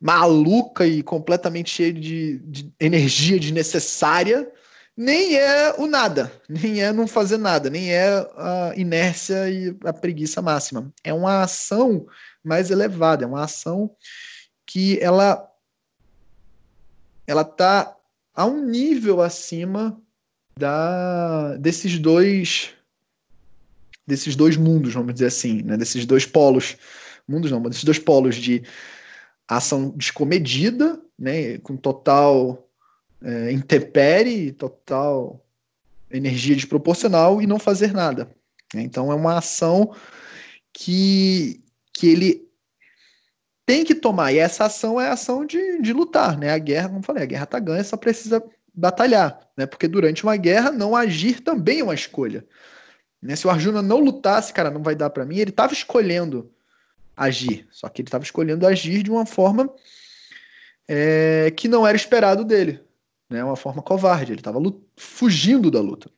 [0.00, 4.50] maluca e completamente cheia de, de energia desnecessária,
[4.96, 9.92] nem é o nada, nem é não fazer nada, nem é a inércia e a
[9.92, 10.90] preguiça máxima.
[11.04, 12.06] É uma ação
[12.42, 13.94] mais elevada, é uma ação
[14.66, 15.46] que ela
[17.26, 17.96] ela tá
[18.34, 20.00] a um nível acima
[20.58, 22.74] da desses dois
[24.10, 25.76] desses dois mundos, vamos dizer assim, né?
[25.76, 26.76] desses dois polos,
[27.26, 28.62] mundos não, mas desses dois polos de
[29.48, 31.58] ação descomedida, né?
[31.58, 32.68] com total
[33.22, 33.50] é,
[34.58, 35.44] total
[36.10, 38.28] energia desproporcional e não fazer nada.
[38.74, 39.94] Então é uma ação
[40.72, 42.48] que, que ele
[43.64, 46.50] tem que tomar, e essa ação é a ação de, de lutar, né?
[46.50, 48.42] A guerra, como falei, a guerra está ganha, só precisa
[48.74, 49.66] batalhar, né?
[49.66, 52.44] Porque durante uma guerra não agir também é uma escolha.
[53.22, 53.36] Né?
[53.36, 56.50] Se o Arjuna não lutasse, cara, não vai dar para mim, ele estava escolhendo
[57.16, 57.66] agir.
[57.70, 59.72] Só que ele estava escolhendo agir de uma forma
[60.88, 62.80] é, que não era esperado dele.
[63.28, 63.44] Né?
[63.44, 64.32] Uma forma covarde.
[64.32, 64.58] Ele estava
[64.96, 66.10] fugindo da luta.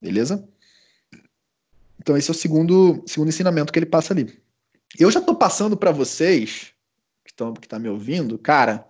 [0.00, 0.46] Beleza?
[1.98, 4.38] Então esse é o segundo, segundo ensinamento que ele passa ali.
[4.98, 6.74] Eu já estou passando para vocês
[7.24, 8.86] que estão que tá me ouvindo, cara,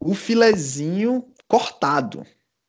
[0.00, 2.26] o filezinho cortado,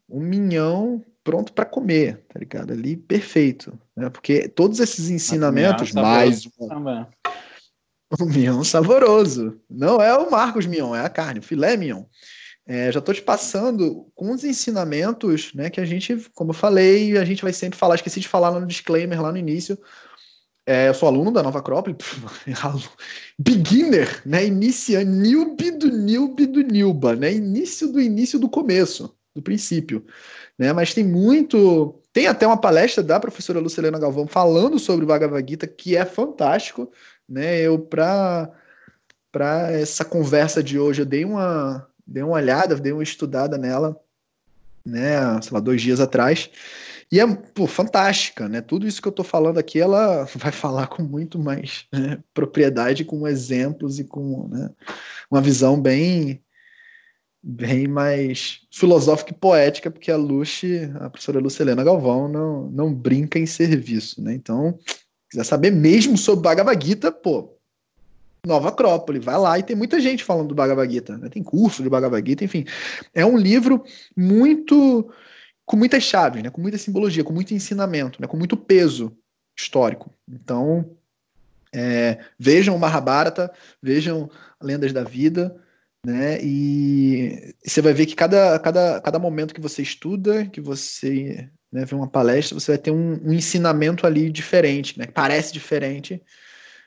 [0.07, 2.71] o minhão pronto para comer, tá ligado?
[2.71, 4.09] Ali perfeito, né?
[4.09, 6.69] Porque todos esses ensinamentos, mais um,
[8.17, 12.05] o mignon saboroso, não é o Marcos mignon, é a carne, o filé mignon.
[12.65, 17.17] É, já estou te passando com os ensinamentos, né, que a gente, como eu falei,
[17.17, 19.77] a gente vai sempre falar, esqueci de falar no disclaimer lá no início.
[20.65, 21.97] É, eu sou aluno da Nova Acrópole,
[23.37, 29.41] beginner, né, iniciando, newbie do newbie do newba, né, início do início do começo, do
[29.41, 30.05] princípio,
[30.57, 35.07] né, mas tem muito, tem até uma palestra da professora Lucilena Galvão falando sobre o
[35.07, 36.91] Bhagavad que é fantástico,
[37.27, 38.51] né, eu para
[39.31, 43.99] para essa conversa de hoje eu dei uma dei uma olhada, dei uma estudada nela,
[44.85, 46.49] né, sei lá, dois dias atrás.
[47.11, 48.61] E é pô, fantástica, né?
[48.61, 53.05] Tudo isso que eu estou falando aqui, ela vai falar com muito mais né, propriedade,
[53.05, 54.69] com exemplos e com né,
[55.29, 56.41] uma visão bem
[57.41, 63.39] bem mais filosófica e poética, porque a Luce, a professora Lucilena Galvão, não, não brinca
[63.39, 64.33] em serviço, né?
[64.33, 64.77] Então,
[65.29, 67.57] quiser saber mesmo sobre Bhagavad Gita, pô,
[68.45, 71.29] Nova Acrópole, vai lá e tem muita gente falando do Bhagavad Gita, né?
[71.29, 72.65] tem curso de Bhagavad Gita, enfim.
[73.13, 73.83] É um livro
[74.15, 75.11] muito
[75.65, 76.49] com muitas chaves, né?
[76.49, 78.27] com muita simbologia, com muito ensinamento, né?
[78.27, 79.15] com muito peso
[79.57, 80.13] histórico.
[80.27, 80.89] Então,
[81.73, 84.29] é, vejam o Mahabharata, vejam
[84.61, 85.55] Lendas da Vida,
[86.05, 86.39] né?
[86.41, 91.85] E você vai ver que cada, cada, cada momento que você estuda, que você né,
[91.85, 95.05] vê uma palestra, você vai ter um, um ensinamento ali diferente, né?
[95.07, 96.21] Parece diferente,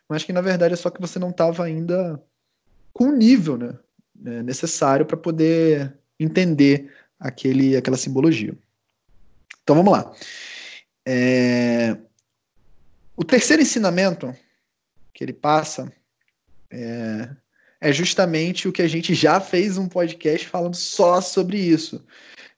[0.08, 2.22] mas que na verdade é só que você não estava ainda
[2.92, 3.78] com o nível né,
[4.14, 8.56] né necessário para poder entender aquele, aquela simbologia.
[9.62, 10.12] Então vamos lá.
[11.06, 11.96] É...
[13.16, 14.34] O terceiro ensinamento
[15.12, 15.92] que ele passa
[16.70, 17.28] é...
[17.80, 22.04] é justamente o que a gente já fez um podcast falando só sobre isso,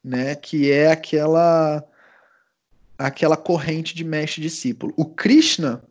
[0.03, 0.35] né?
[0.35, 1.85] Que é aquela
[2.99, 4.93] aquela corrente de mestre discípulo.
[4.97, 5.83] O Krishna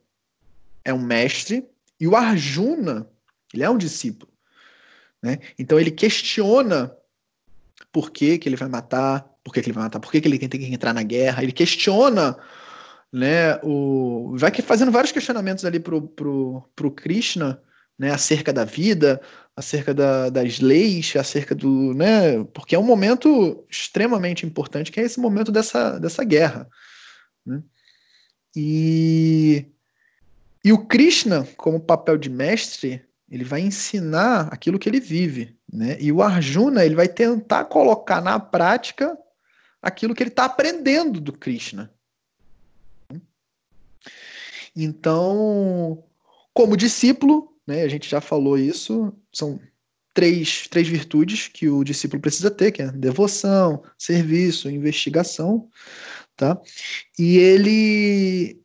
[0.83, 1.67] é um mestre
[1.99, 3.07] e o Arjuna,
[3.53, 4.31] ele é um discípulo.
[5.21, 5.39] Né?
[5.57, 6.95] Então ele questiona
[7.91, 10.27] por que, que ele vai matar, por que, que ele vai matar, por que, que
[10.27, 11.43] ele tem que entrar na guerra.
[11.43, 12.37] Ele questiona,
[13.11, 14.35] né, o...
[14.37, 17.61] vai fazendo vários questionamentos ali pro, pro, pro Krishna,
[18.01, 19.21] né, acerca da vida,
[19.55, 25.03] acerca da, das leis, acerca do, né, porque é um momento extremamente importante, que é
[25.03, 26.67] esse momento dessa, dessa guerra.
[27.45, 27.61] Né?
[28.55, 29.67] E
[30.63, 35.97] e o Krishna, como papel de mestre, ele vai ensinar aquilo que ele vive, né?
[35.99, 39.17] E o Arjuna, ele vai tentar colocar na prática
[39.81, 41.91] aquilo que ele está aprendendo do Krishna.
[44.75, 46.03] Então,
[46.53, 49.57] como discípulo, né, a gente já falou isso, são
[50.13, 55.69] três, três virtudes que o discípulo precisa ter, que é devoção, serviço, investigação,
[56.35, 56.59] tá?
[57.17, 58.59] E ele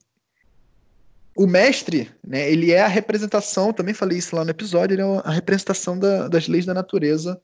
[1.37, 5.23] o mestre, né, ele é a representação, também falei isso lá no episódio, ele é
[5.23, 7.41] a representação da, das leis da natureza,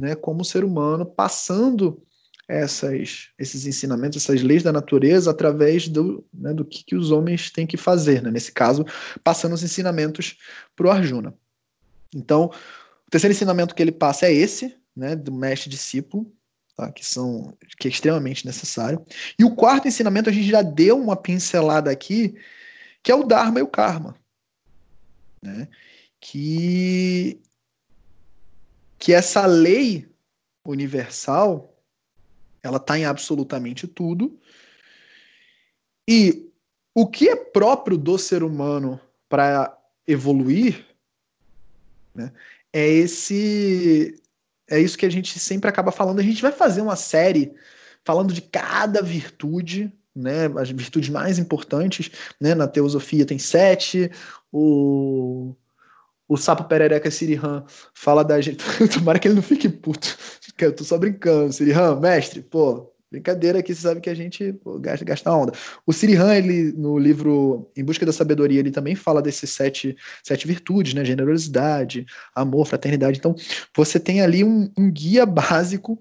[0.00, 2.00] né, como ser humano, passando
[2.48, 7.50] essas, esses ensinamentos, essas leis da natureza através do, né, do que, que os homens
[7.50, 8.84] têm que fazer, né, nesse caso,
[9.24, 10.36] passando os ensinamentos
[10.74, 11.34] para o Arjuna.
[12.14, 12.50] Então,
[13.06, 16.32] o terceiro ensinamento que ele passa é esse, né, do mestre discípulo,
[16.76, 19.04] tá, que são que é extremamente necessário.
[19.38, 22.36] E o quarto ensinamento a gente já deu uma pincelada aqui,
[23.02, 24.16] que é o Dharma e o Karma.
[25.42, 25.68] Né?
[26.20, 27.40] Que,
[28.98, 30.08] que essa lei
[30.64, 31.75] universal
[32.66, 34.38] ela está em absolutamente tudo.
[36.08, 36.50] E
[36.94, 40.84] o que é próprio do ser humano para evoluir
[42.14, 42.32] né,
[42.72, 44.20] é esse
[44.68, 46.18] é isso que a gente sempre acaba falando.
[46.18, 47.54] A gente vai fazer uma série
[48.04, 52.10] falando de cada virtude né, as virtudes mais importantes,
[52.40, 54.10] né, na teosofia tem sete,
[54.50, 55.54] o,
[56.28, 57.64] o sapo perereca Sirihan
[57.94, 60.16] fala da gente, tomara que ele não fique puto,
[60.58, 64.78] eu tô só brincando, Sirihan, mestre, pô, brincadeira aqui, você sabe que a gente pô,
[64.78, 65.52] gasta, gasta onda.
[65.86, 70.46] O Sirihan, ele, no livro Em Busca da Sabedoria, ele também fala desses sete, sete
[70.46, 73.34] virtudes, né, generosidade, amor, fraternidade, então
[73.76, 75.98] você tem ali um, um guia básico,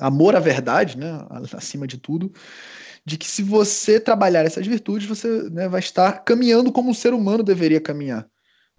[0.00, 2.32] amor à verdade, né, acima de tudo,
[3.04, 7.12] de que se você trabalhar essas virtudes, você né, vai estar caminhando como um ser
[7.12, 8.26] humano deveria caminhar.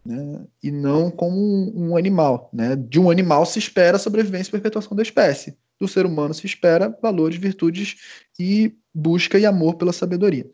[0.05, 2.49] Né, e não como um, um, animal.
[2.53, 2.75] Né?
[2.75, 5.57] De um animal se espera sobrevivência e perpetuação da espécie.
[5.79, 7.95] Do ser humano se espera valores, virtudes
[8.39, 10.49] e busca e amor pela sabedoria.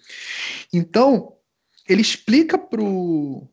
[0.74, 1.36] Então,
[1.88, 3.48] ele explica para o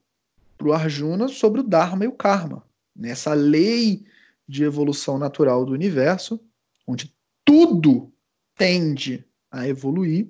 [0.72, 2.64] Arjuna sobre o Dharma e o Karma.
[2.96, 3.14] Né?
[3.34, 4.06] lei
[4.48, 6.40] de evolução natural do universo,
[6.86, 8.12] onde tudo
[8.56, 10.28] tende a evoluir.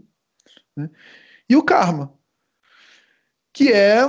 [0.77, 0.91] Né?
[1.49, 2.13] E o karma,
[3.53, 4.03] que é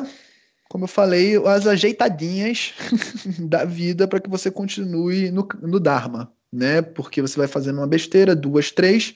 [0.70, 2.74] como eu falei, as ajeitadinhas
[3.42, 6.84] da vida para que você continue no, no Dharma, né?
[6.84, 9.16] Porque você vai fazendo uma besteira, duas, três,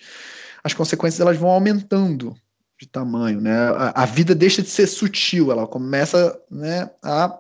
[0.64, 2.36] as consequências elas vão aumentando
[2.80, 3.56] de tamanho, né?
[3.56, 7.40] A, a vida deixa de ser sutil, ela começa, né, a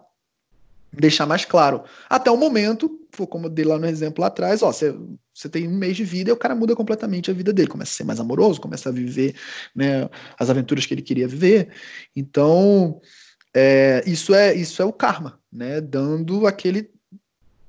[0.91, 1.83] deixar mais claro.
[2.07, 2.99] Até o momento,
[3.29, 4.95] como eu dei lá no exemplo lá atrás, ó, você,
[5.33, 7.91] você tem um mês de vida e o cara muda completamente a vida dele, começa
[7.91, 9.35] a ser mais amoroso, começa a viver
[9.75, 10.07] né,
[10.37, 11.69] as aventuras que ele queria viver.
[12.15, 13.01] Então,
[13.53, 15.79] é, isso é isso é o karma, né?
[15.79, 16.89] Dando aquele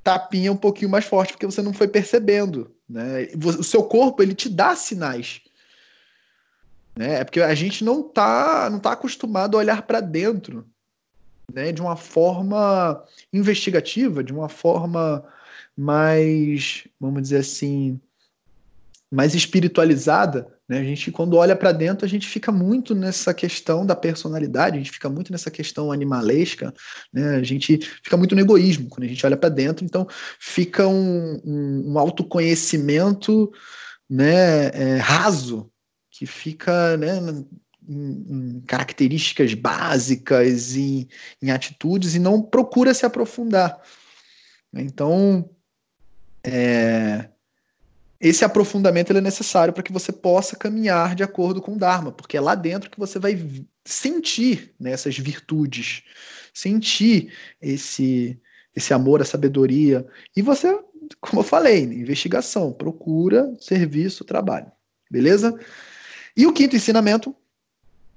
[0.03, 3.29] tapinha um pouquinho mais forte porque você não foi percebendo, né?
[3.43, 5.41] O seu corpo ele te dá sinais,
[6.97, 7.21] né?
[7.21, 10.67] É porque a gente não tá não tá acostumado a olhar para dentro,
[11.53, 11.73] né?
[11.73, 15.25] De uma forma investigativa, de uma forma
[15.77, 18.01] mais, vamos dizer assim,
[19.11, 20.79] mais espiritualizada, né?
[20.79, 24.79] A gente, quando olha para dentro, a gente fica muito nessa questão da personalidade, a
[24.79, 26.73] gente fica muito nessa questão animalesca,
[27.13, 27.37] né?
[27.37, 30.07] a gente fica muito no egoísmo quando a gente olha para dentro, então
[30.41, 33.53] fica um, um, um autoconhecimento
[34.09, 35.71] né, é, raso,
[36.11, 37.19] que fica né,
[37.87, 41.09] em, em, características básicas, em,
[41.43, 43.81] em atitudes, e não procura se aprofundar.
[44.73, 45.51] Então,
[46.43, 47.29] é,
[48.25, 52.39] esse aprofundamento é necessário para que você possa caminhar de acordo com o Dharma, porque
[52.39, 53.39] é lá dentro que você vai
[53.85, 56.03] sentir né, essas virtudes,
[56.55, 58.41] sentir esse,
[58.75, 60.07] esse amor, a sabedoria.
[60.35, 60.75] E você,
[61.21, 64.73] como eu falei, investigação, procura, serviço, trabalho.
[65.11, 65.55] Beleza?
[66.35, 67.37] E o quinto ensinamento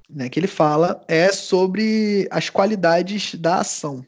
[0.10, 4.06] né, que ele fala é sobre as qualidades da ação.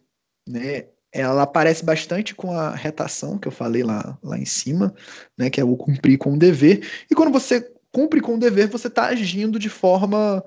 [0.47, 0.85] Né?
[1.11, 4.93] Ela aparece bastante com a retação que eu falei lá, lá em cima,
[5.37, 6.87] né, que é o cumprir com o dever.
[7.09, 10.43] E quando você cumpre com o dever, você está agindo de forma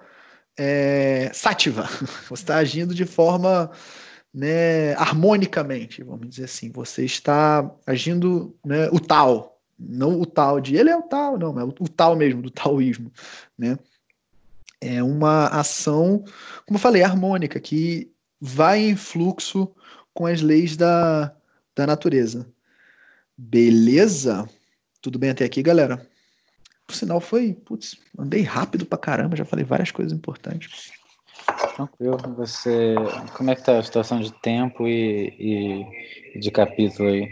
[0.56, 1.88] é, sátiva,
[2.28, 3.70] você está agindo de forma
[4.32, 6.70] né, harmonicamente, vamos dizer assim.
[6.70, 11.58] Você está agindo né, o tal, não o tal de ele é o tal, não,
[11.58, 13.12] é o, tal mesmo, do taoísmo,
[13.58, 13.78] né?
[14.80, 16.24] É uma ação,
[16.66, 18.10] como eu falei, harmônica, que
[18.40, 19.72] vai em fluxo
[20.14, 21.34] com as leis da,
[21.74, 22.46] da natureza.
[23.36, 24.48] Beleza?
[25.00, 26.06] Tudo bem até aqui, galera?
[26.86, 27.54] Por sinal, foi.
[27.54, 30.92] Putz, andei rápido pra caramba, já falei várias coisas importantes.
[31.74, 32.18] Tranquilo.
[32.36, 32.94] Você.
[33.34, 35.84] Como é que tá a situação de tempo e,
[36.34, 37.28] e de capítulo aí?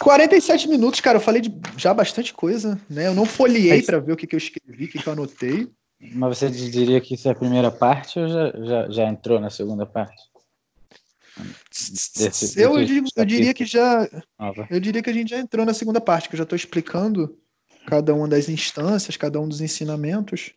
[0.00, 1.18] 47 minutos, cara.
[1.18, 3.08] Eu falei de já bastante coisa, né?
[3.08, 5.68] Eu não folhei para ver o que, que eu escrevi, o que, que eu anotei.
[6.14, 9.50] Mas você diria que isso é a primeira parte ou já, já, já entrou na
[9.50, 10.29] segunda parte?
[12.56, 12.74] Eu,
[13.16, 14.08] eu diria que já.
[14.68, 17.38] Eu diria que a gente já entrou na segunda parte, que eu já estou explicando
[17.86, 20.52] cada uma das instâncias, cada um dos ensinamentos.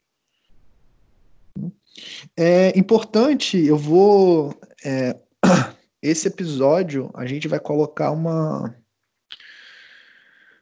[2.36, 4.59] É importante, eu vou.
[4.84, 5.15] É,
[6.01, 8.76] esse episódio, a gente vai colocar uma.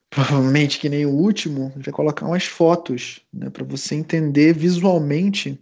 [0.10, 4.54] Provavelmente que nem o último, a gente vai colocar umas fotos, né, para você entender
[4.54, 5.58] visualmente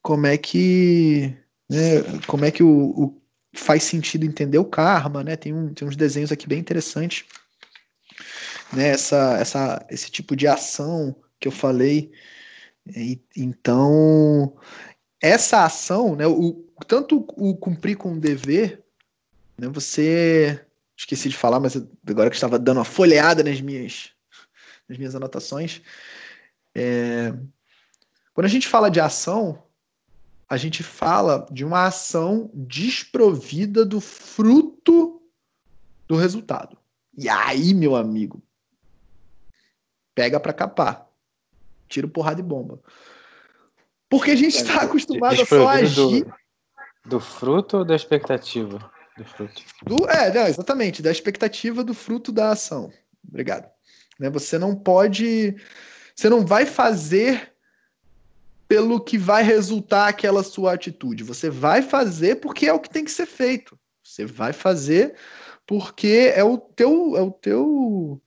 [0.00, 1.36] como é que.
[1.68, 3.22] Né, como é que o, o
[3.54, 5.36] faz sentido entender o karma, né?
[5.36, 7.24] Tem, um, tem uns desenhos aqui bem interessantes.
[8.72, 8.88] Né?
[8.88, 12.12] Essa, essa, esse tipo de ação que eu falei.
[12.86, 14.56] E, então,
[15.20, 16.26] essa ação, né?
[16.26, 18.82] O, tanto o cumprir com o dever,
[19.58, 19.68] né?
[19.68, 20.60] Você.
[20.98, 21.76] Esqueci de falar, mas
[22.08, 24.12] agora que estava dando uma folheada nas minhas,
[24.88, 25.82] nas minhas anotações.
[26.74, 27.34] É,
[28.32, 29.62] quando a gente fala de ação,
[30.48, 35.20] a gente fala de uma ação desprovida do fruto
[36.06, 36.78] do resultado.
[37.16, 38.42] E aí, meu amigo,
[40.14, 41.06] pega para capar.
[41.88, 42.80] Tira porrada e bomba.
[44.08, 46.24] Porque a gente está acostumado a só agir.
[46.24, 49.62] Do, do, fruto ou da expectativa do fruto?
[49.84, 52.92] Do, é, não, exatamente, da expectativa do fruto da ação.
[53.26, 53.68] Obrigado.
[54.18, 55.56] Né, você não pode.
[56.14, 57.52] Você não vai fazer
[58.68, 61.22] pelo que vai resultar aquela sua atitude.
[61.24, 63.78] Você vai fazer porque é o que tem que ser feito.
[64.02, 65.14] Você vai fazer
[65.66, 68.20] porque é o teu é o teu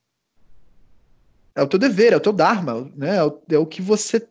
[1.55, 3.17] é o teu dever, é o teu dharma, né?
[3.17, 4.27] É o, é o que você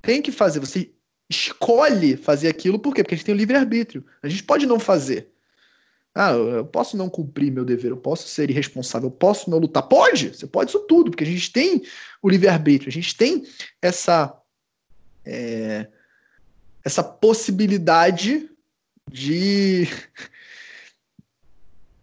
[0.00, 0.60] tem que fazer.
[0.60, 0.92] Você
[1.28, 3.02] escolhe fazer aquilo por quê?
[3.02, 4.04] Porque a gente tem o livre arbítrio.
[4.22, 5.32] A gente pode não fazer.
[6.14, 9.82] Ah, eu posso não cumprir meu dever, eu posso ser irresponsável, eu posso não lutar.
[9.82, 11.82] Pode, você pode isso tudo, porque a gente tem
[12.22, 13.44] o livre-arbítrio, a gente tem
[13.80, 14.41] essa
[15.24, 15.86] é,
[16.84, 18.50] essa possibilidade
[19.10, 19.88] de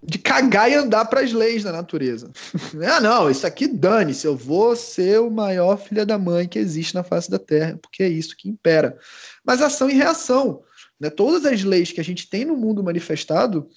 [0.01, 2.31] de cagar e andar para as leis da natureza.
[2.87, 6.95] ah, não, isso aqui dane-se, eu vou ser o maior filho da mãe que existe
[6.95, 8.97] na face da Terra, porque é isso que impera.
[9.45, 10.63] Mas ação e reação.
[10.99, 13.69] né, todas as leis que a gente tem no mundo manifestado,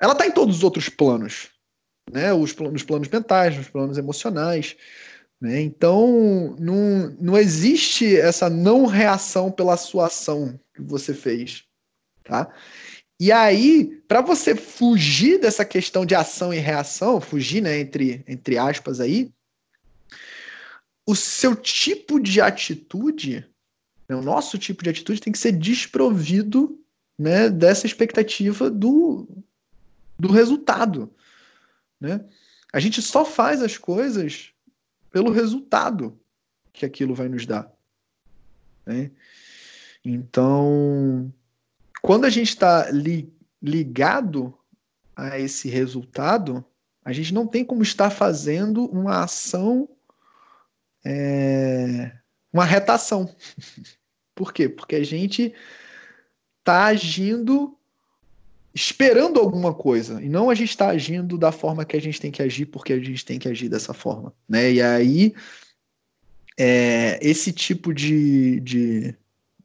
[0.00, 1.48] ela está em todos os outros planos,
[2.10, 4.76] né, os planos, planos mentais, nos planos emocionais.
[5.40, 5.60] Né?
[5.60, 11.64] Então, não, não existe essa não reação pela sua ação que você fez.
[12.24, 12.52] Tá?
[13.20, 18.56] E aí, para você fugir dessa questão de ação e reação, fugir, né, entre, entre
[18.56, 19.32] aspas aí,
[21.06, 23.48] o seu tipo de atitude,
[24.08, 26.78] né, o nosso tipo de atitude tem que ser desprovido
[27.18, 29.26] né, dessa expectativa do,
[30.18, 31.12] do resultado.
[32.00, 32.24] Né?
[32.72, 34.52] A gente só faz as coisas
[35.10, 36.18] pelo resultado
[36.72, 37.72] que aquilo vai nos dar.
[38.84, 39.10] Né?
[40.04, 41.32] Então,
[42.02, 43.32] quando a gente está li,
[43.62, 44.56] ligado
[45.14, 46.64] a esse resultado,
[47.04, 49.88] a gente não tem como estar fazendo uma ação,
[51.04, 52.12] é,
[52.52, 53.34] uma retação.
[54.34, 54.68] Por quê?
[54.68, 55.54] Porque a gente
[56.60, 57.77] está agindo
[58.74, 62.30] esperando alguma coisa e não a gente está agindo da forma que a gente tem
[62.30, 64.72] que agir porque a gente tem que agir dessa forma, né?
[64.72, 65.34] E aí
[66.58, 69.14] é, esse tipo de, de,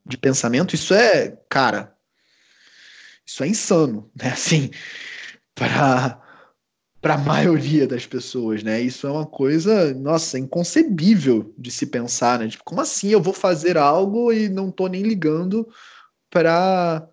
[0.06, 1.95] de pensamento, isso é, cara,
[3.26, 4.30] isso é insano, né?
[4.30, 4.70] Assim,
[5.56, 6.20] para
[7.01, 8.80] para a maioria das pessoas, né?
[8.80, 12.47] Isso é uma coisa, nossa, inconcebível de se pensar, né?
[12.47, 15.68] Tipo, como assim eu vou fazer algo e não tô nem ligando
[16.30, 17.06] para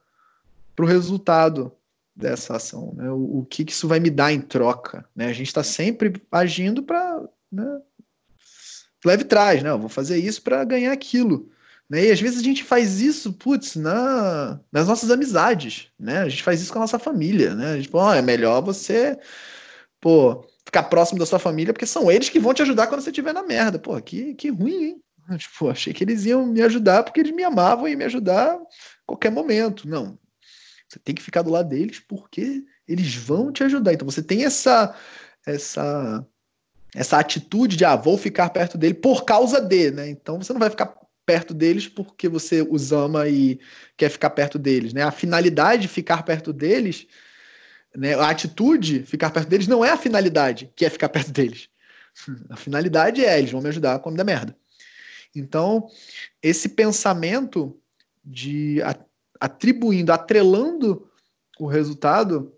[0.78, 1.72] o resultado
[2.20, 3.10] dessa ação, né?
[3.10, 5.26] O, o que, que, isso vai me dar em troca, né?
[5.26, 7.80] A gente está sempre agindo para, né?
[9.04, 9.70] Leve trás, né?
[9.70, 11.50] Eu vou fazer isso para ganhar aquilo.
[11.88, 12.06] Né?
[12.06, 16.18] E às vezes a gente faz isso, putz, na, nas nossas amizades, né?
[16.18, 17.80] A gente faz isso com a nossa família, né?
[17.80, 19.18] Tipo, oh, é melhor você,
[20.00, 23.10] pô, ficar próximo da sua família, porque são eles que vão te ajudar quando você
[23.10, 23.78] estiver na merda.
[23.78, 25.02] Pô, que, que ruim, hein?
[25.38, 28.60] Tipo, achei que eles iam me ajudar porque eles me amavam e me ajudar a
[29.06, 29.88] qualquer momento.
[29.88, 30.18] Não.
[30.90, 33.92] Você tem que ficar do lado deles porque eles vão te ajudar.
[33.92, 34.94] Então você tem essa
[35.46, 36.26] essa
[36.92, 40.08] essa atitude de ah, vou ficar perto dele por causa de, né?
[40.08, 40.92] Então você não vai ficar
[41.24, 43.60] perto deles porque você os ama e
[43.96, 45.04] quer ficar perto deles, né?
[45.04, 47.06] A finalidade de ficar perto deles,
[47.94, 48.14] né?
[48.14, 51.68] A atitude ficar perto deles não é a finalidade, que é ficar perto deles.
[52.48, 54.56] A finalidade é eles vão me ajudar quando der merda.
[55.32, 55.86] Então,
[56.42, 57.80] esse pensamento
[58.24, 58.82] de
[59.40, 61.10] atribuindo, atrelando
[61.58, 62.54] o resultado,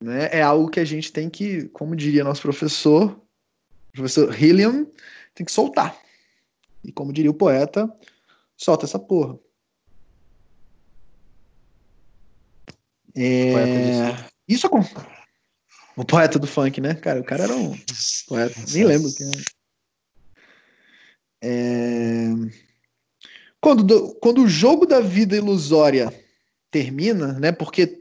[0.00, 3.20] né, é algo que a gente tem que, como diria nosso professor,
[3.92, 4.86] professor Hilliam,
[5.34, 5.98] tem que soltar.
[6.84, 7.92] E como diria o poeta,
[8.56, 9.38] solta essa porra.
[13.14, 14.14] É...
[14.46, 14.80] Isso é com...
[15.96, 16.94] O poeta do funk, né?
[16.94, 17.74] Cara, o cara era um
[18.28, 18.54] poeta.
[18.70, 19.30] Nem lembro quem
[21.42, 21.48] é.
[21.48, 22.65] é...
[23.66, 24.14] Quando, do...
[24.20, 26.14] Quando o jogo da vida ilusória
[26.70, 27.50] termina, né?
[27.50, 28.00] Porque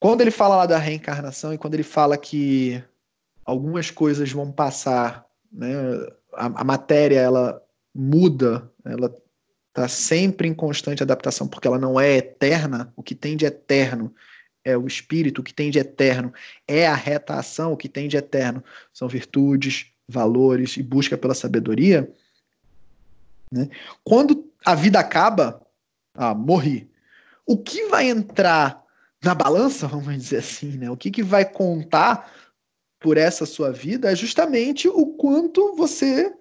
[0.00, 2.82] quando ele fala lá da reencarnação e quando ele fala que
[3.44, 5.68] algumas coisas vão passar, né?
[6.32, 7.62] a, a matéria ela
[7.94, 9.14] muda, ela
[9.68, 12.90] está sempre em constante adaptação, porque ela não é eterna.
[12.96, 14.14] O que tem de eterno
[14.64, 16.32] é o espírito, o que tem de eterno
[16.66, 18.64] é a reta ação, o que tem de eterno
[18.94, 22.10] são virtudes, valores e busca pela sabedoria.
[23.50, 23.68] Né?
[24.04, 25.62] Quando a vida acaba,
[26.14, 26.90] ah, morri.
[27.46, 28.82] O que vai entrar
[29.22, 30.90] na balança, vamos dizer assim, né?
[30.90, 32.32] O que, que vai contar
[32.98, 36.34] por essa sua vida é justamente o quanto você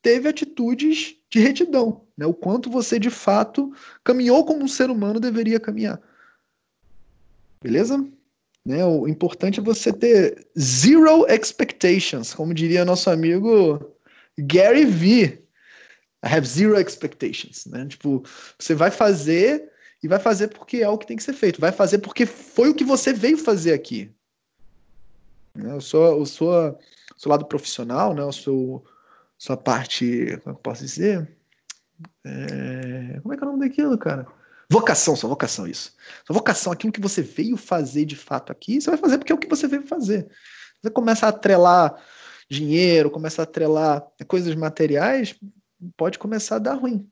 [0.00, 2.26] teve atitudes de retidão, né?
[2.26, 3.72] o quanto você de fato
[4.04, 6.00] caminhou como um ser humano deveria caminhar.
[7.62, 8.04] Beleza?
[8.64, 8.84] Né?
[8.84, 13.94] O importante é você ter zero expectations, como diria nosso amigo
[14.38, 15.41] Gary Vee.
[16.24, 17.66] I have zero expectations.
[17.66, 17.86] Né?
[17.86, 18.22] Tipo,
[18.58, 19.70] você vai fazer
[20.02, 21.60] e vai fazer porque é o que tem que ser feito.
[21.60, 24.10] Vai fazer porque foi o que você veio fazer aqui.
[25.54, 25.72] Né?
[25.72, 26.78] Eu sou, eu sou,
[27.16, 28.22] sou lado profissional, né?
[28.22, 28.84] Eu sou
[29.38, 31.36] sua parte, como é eu posso dizer?
[32.24, 34.26] É, como é que é o nome daquilo, cara?
[34.70, 35.94] Vocação, sua vocação, isso.
[36.24, 39.34] Sua vocação, aquilo que você veio fazer de fato aqui, você vai fazer porque é
[39.34, 40.28] o que você veio fazer.
[40.80, 41.94] Você começa a atrelar
[42.48, 45.34] dinheiro, começa a atrelar coisas materiais,
[45.96, 47.08] pode começar a dar ruim.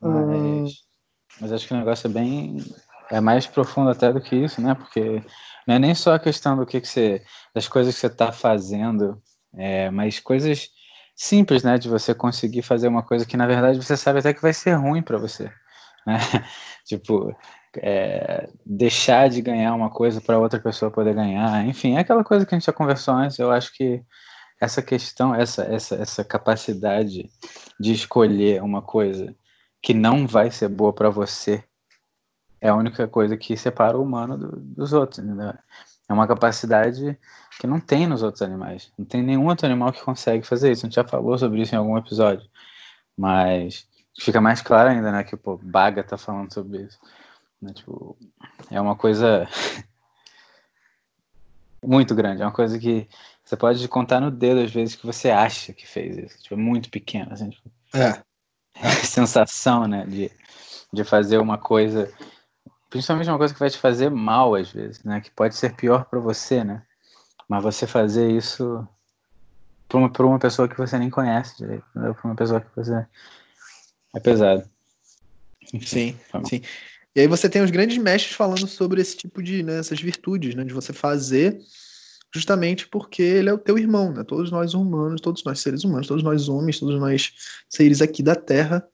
[0.00, 0.84] Mas,
[1.40, 2.58] mas acho que o negócio é bem
[3.10, 4.74] é mais profundo até do que isso, né?
[4.74, 5.22] Porque
[5.66, 7.22] não é nem só a questão do que, que você,
[7.54, 9.20] das coisas que você está fazendo,
[9.54, 10.70] é, mas coisas
[11.14, 11.76] simples, né?
[11.76, 14.74] De você conseguir fazer uma coisa que na verdade você sabe até que vai ser
[14.74, 15.50] ruim para você,
[16.06, 16.18] né?
[16.86, 17.36] tipo,
[17.78, 22.46] é, deixar de ganhar uma coisa para outra pessoa poder ganhar, enfim, é aquela coisa
[22.46, 23.38] que a gente já conversou antes.
[23.38, 24.02] Eu acho que
[24.60, 27.30] essa questão, essa, essa, essa capacidade
[27.78, 29.34] de escolher uma coisa
[29.80, 31.64] que não vai ser boa para você
[32.60, 35.24] é a única coisa que separa o humano do, dos outros.
[35.24, 35.54] Entendeu?
[36.08, 37.18] É uma capacidade
[37.58, 38.92] que não tem nos outros animais.
[38.98, 40.84] Não tem nenhum outro animal que consegue fazer isso.
[40.84, 42.46] A gente já falou sobre isso em algum episódio.
[43.16, 43.88] Mas
[44.18, 45.24] fica mais claro ainda, né?
[45.24, 46.98] Que o Baga tá falando sobre isso.
[47.62, 48.16] Né, tipo,
[48.70, 49.48] é uma coisa
[51.82, 52.42] muito grande.
[52.42, 53.08] É uma coisa que
[53.50, 56.40] você pode contar no dedo às vezes que você acha que fez isso.
[56.40, 57.32] Tipo, é muito pequeno.
[57.32, 58.22] Assim, tipo, é.
[58.80, 60.06] a sensação, né?
[60.06, 60.30] De,
[60.92, 62.08] de fazer uma coisa
[62.88, 65.20] principalmente uma coisa que vai te fazer mal às vezes, né?
[65.20, 66.82] Que pode ser pior para você, né?
[67.48, 68.86] Mas você fazer isso
[69.88, 73.04] para uma, uma pessoa que você nem conhece direito, para uma pessoa que você
[74.14, 74.64] é pesado.
[75.74, 76.62] Enfim, sim, sim.
[77.16, 80.54] E aí você tem os grandes mestres falando sobre esse tipo de, né, essas virtudes,
[80.54, 81.60] né, de você fazer
[82.32, 84.22] justamente porque ele é o teu irmão, né?
[84.24, 87.32] Todos nós humanos, todos nós seres humanos, todos nós homens, todos nós
[87.68, 88.86] seres aqui da Terra,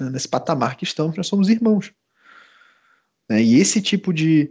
[0.00, 1.92] né, nesse patamar que estamos, nós somos irmãos.
[3.28, 3.42] Né?
[3.42, 4.50] E esse tipo de,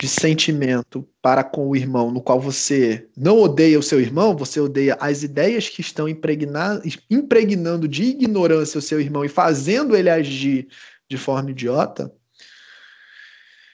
[0.00, 4.60] de sentimento para com o irmão, no qual você não odeia o seu irmão, você
[4.60, 10.68] odeia as ideias que estão impregnando de ignorância o seu irmão e fazendo ele agir
[11.08, 12.12] de forma idiota,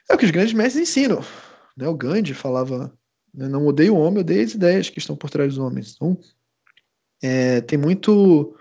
[0.09, 1.25] é o que os grandes mestres ensinam.
[1.77, 1.89] Né?
[1.89, 2.93] O Gandhi falava:
[3.35, 5.95] né, não odeio o homem, odeio as ideias que estão por trás dos homens.
[5.95, 6.19] Então,
[7.23, 8.57] é, tem muito.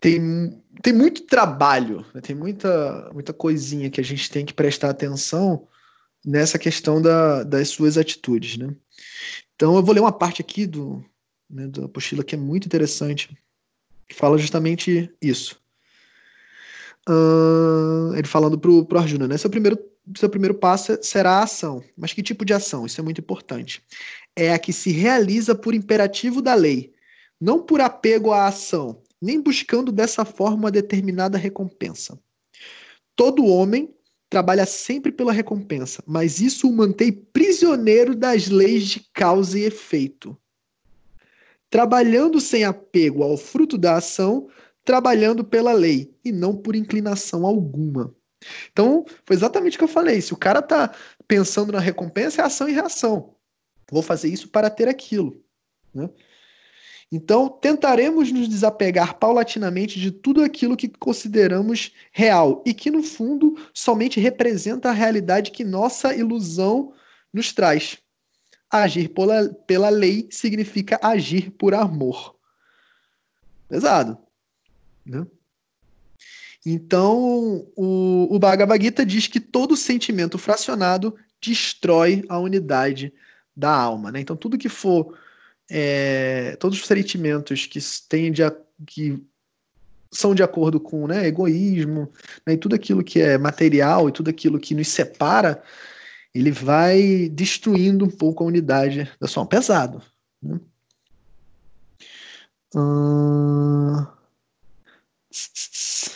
[0.00, 2.20] Tem tem muito trabalho, né?
[2.20, 5.66] tem muita, muita coisinha que a gente tem que prestar atenção
[6.24, 8.56] nessa questão da, das suas atitudes.
[8.56, 8.74] Né?
[9.54, 11.04] Então eu vou ler uma parte aqui do,
[11.48, 13.36] né, da apostila que é muito interessante,
[14.08, 15.60] que fala justamente isso.
[17.08, 19.36] Uh, ele falando para o Arjuna, né?
[19.38, 19.78] Seu primeiro,
[20.16, 21.82] seu primeiro passo será a ação.
[21.96, 22.86] Mas que tipo de ação?
[22.86, 23.82] Isso é muito importante.
[24.34, 26.92] É a que se realiza por imperativo da lei,
[27.40, 32.18] não por apego à ação, nem buscando dessa forma uma determinada recompensa.
[33.14, 33.94] Todo homem
[34.30, 40.36] trabalha sempre pela recompensa, mas isso o mantém prisioneiro das leis de causa e efeito.
[41.68, 44.48] Trabalhando sem apego ao fruto da ação,
[44.84, 48.14] trabalhando pela lei e não por inclinação alguma.
[48.72, 50.20] Então, foi exatamente o que eu falei.
[50.20, 50.94] Se o cara tá
[51.28, 53.34] pensando na recompensa, é ação e reação.
[53.90, 55.42] Vou fazer isso para ter aquilo.
[55.94, 56.08] Né?
[57.12, 63.56] Então, tentaremos nos desapegar paulatinamente de tudo aquilo que consideramos real e que, no fundo,
[63.74, 66.94] somente representa a realidade que nossa ilusão
[67.32, 67.98] nos traz.
[68.70, 72.36] Agir pela, pela lei significa agir por amor.
[73.68, 74.16] Pesado.
[75.04, 75.26] Né?
[76.64, 83.12] Então, o, o Bhagavad Gita diz que todo sentimento fracionado destrói a unidade
[83.56, 84.12] da alma.
[84.12, 84.20] Né?
[84.20, 85.16] Então, tudo que for
[85.70, 88.42] é, todos os sentimentos que têm de,
[88.86, 89.22] que
[90.10, 92.12] são de acordo com né, egoísmo
[92.46, 95.62] né, e tudo aquilo que é material e tudo aquilo que nos separa,
[96.34, 99.48] ele vai destruindo um pouco a unidade da sua alma.
[99.48, 100.02] Pesado.
[100.42, 100.60] Né?
[102.74, 104.19] Hum...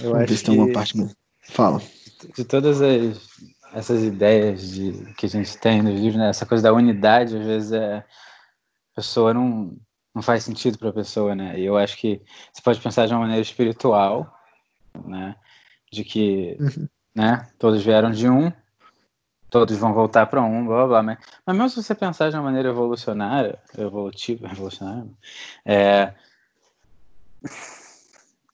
[0.00, 1.16] Eu Vamos acho ver se tem uma parte.
[1.42, 1.80] Fala.
[2.36, 3.20] De todas as,
[3.74, 7.44] essas ideias de, que a gente tem nos livros, né, essa coisa da unidade, às
[7.44, 8.04] vezes é
[8.94, 9.76] pessoa não,
[10.14, 11.58] não faz sentido para a pessoa, né?
[11.58, 14.32] E eu acho que você pode pensar de uma maneira espiritual,
[15.04, 15.34] né?
[15.92, 16.88] De que, uhum.
[17.14, 17.48] né?
[17.58, 18.52] Todos vieram de um,
[19.50, 21.02] todos vão voltar para um, blá, blá blá.
[21.02, 25.10] Mas, mas mesmo se você pensar de uma maneira evolucionária, evolutiva, evolucionária,
[25.64, 26.14] é,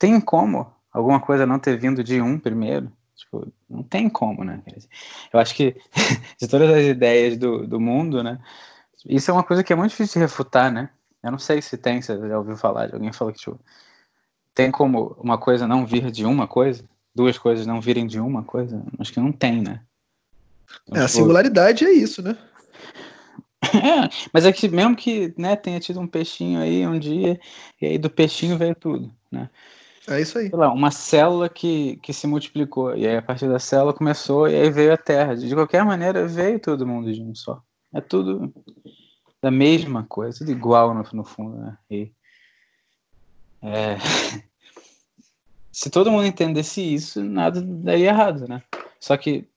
[0.00, 2.90] tem como alguma coisa não ter vindo de um primeiro?
[3.14, 4.62] Tipo, não tem como, né?
[5.30, 5.76] Eu acho que
[6.40, 8.40] de todas as ideias do, do mundo, né?
[9.06, 10.88] Isso é uma coisa que é muito difícil de refutar, né?
[11.22, 13.60] Eu não sei se tem, você já ouviu falar de alguém falou que tipo,
[14.54, 16.82] tem como uma coisa não vir de uma coisa,
[17.14, 18.82] duas coisas não virem de uma coisa?
[18.98, 19.82] Acho que não tem, né?
[20.82, 22.36] Então, é, a tipo, singularidade é isso, né?
[23.62, 27.38] É, mas é que mesmo que né, tenha tido um peixinho aí um dia,
[27.80, 29.50] e aí do peixinho veio tudo, né?
[30.08, 30.48] É isso aí.
[30.48, 34.54] Lá, uma célula que, que se multiplicou, e aí a partir da célula começou, e
[34.54, 35.36] aí veio a Terra.
[35.36, 37.62] De qualquer maneira, veio todo mundo de um só.
[37.94, 38.52] É tudo
[39.42, 41.78] da mesma coisa, tudo igual no, no fundo, né?
[41.90, 42.12] E,
[43.62, 43.96] é,
[45.72, 48.62] se todo mundo entendesse isso, nada daria errado, né?
[48.98, 49.48] Só que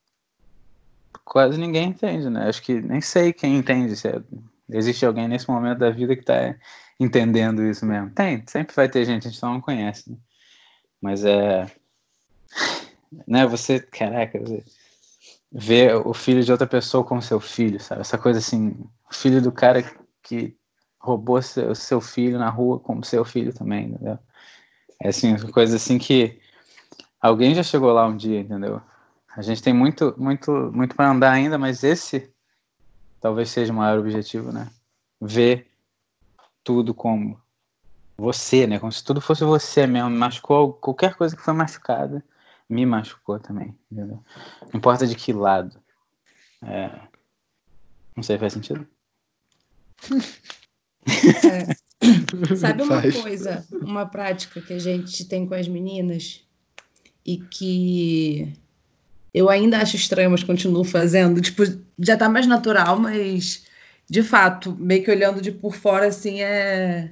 [1.23, 2.47] quase ninguém entende, né?
[2.47, 3.95] Acho que nem sei quem entende.
[3.95, 4.21] Se é,
[4.69, 6.55] existe alguém nesse momento da vida que está
[6.99, 8.11] entendendo isso mesmo.
[8.11, 10.11] Tem, sempre vai ter gente, a gente só não conhece.
[10.11, 10.17] Né?
[11.03, 11.69] Mas é.
[13.27, 13.81] Né, você.
[13.81, 14.63] Caraca, você
[15.51, 18.01] ver o filho de outra pessoa como seu filho, sabe?
[18.01, 18.69] Essa coisa assim,
[19.07, 19.83] o filho do cara
[20.23, 20.57] que
[20.97, 24.17] roubou seu, seu filho na rua como seu filho também, entendeu?
[24.99, 26.39] É assim, coisa assim que
[27.21, 28.81] alguém já chegou lá um dia, entendeu?
[29.35, 32.33] A gente tem muito, muito, muito para andar ainda, mas esse
[33.19, 34.71] talvez seja o maior objetivo, né?
[35.21, 35.67] Ver
[36.63, 37.39] tudo como
[38.17, 38.79] você, né?
[38.79, 40.09] Como se tudo fosse você mesmo.
[40.09, 42.23] Machucou qualquer coisa que foi machucada,
[42.69, 44.23] me machucou também, entendeu?
[44.61, 45.79] Não importa de que lado.
[46.63, 46.89] É...
[48.15, 48.87] Não sei, faz sentido?
[51.21, 51.73] É.
[52.55, 53.15] Sabe uma Faz.
[53.15, 56.45] coisa, uma prática que a gente tem com as meninas
[57.25, 58.53] e que
[59.33, 61.41] eu ainda acho estranho, mas continuo fazendo.
[61.41, 61.63] Tipo,
[61.97, 63.65] já tá mais natural, mas
[64.09, 67.11] de fato, meio que olhando de por fora, assim, é,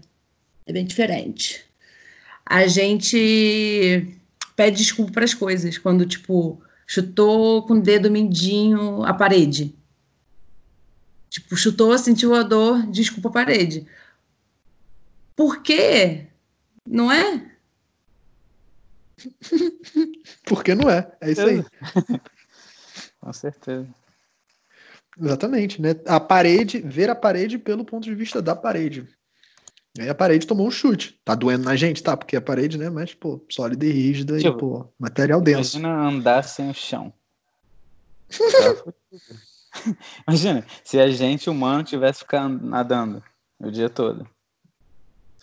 [0.65, 1.63] é bem diferente.
[2.45, 4.17] A gente
[4.55, 9.75] pede desculpa para as coisas, quando, tipo, chutou com o dedo mindinho a parede.
[11.29, 13.87] Tipo, chutou, sentiu a dor, desculpa a parede.
[15.35, 16.27] Por quê?
[16.85, 17.49] Não é?
[20.45, 21.09] Porque não é.
[21.21, 21.63] É isso aí.
[23.21, 23.87] Com certeza.
[25.19, 25.91] Exatamente, né?
[26.05, 29.07] A parede, ver a parede pelo ponto de vista da parede.
[29.99, 31.19] Aí a parede tomou um chute.
[31.25, 32.01] Tá doendo na gente?
[32.01, 32.89] Tá, porque a parede, né?
[32.89, 35.77] Mas, pô, sólida e rígida tipo, e, pô, material denso.
[35.77, 37.13] Imagina andar sem o chão.
[40.25, 43.21] imagina, se a gente, humano, tivesse ficando nadando
[43.59, 44.25] o dia todo.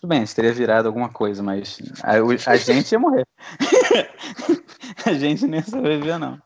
[0.00, 2.12] Tudo bem, a gente teria virado alguma coisa, mas a,
[2.50, 3.26] a gente ia morrer.
[5.04, 6.40] a gente nem sobreviver, não.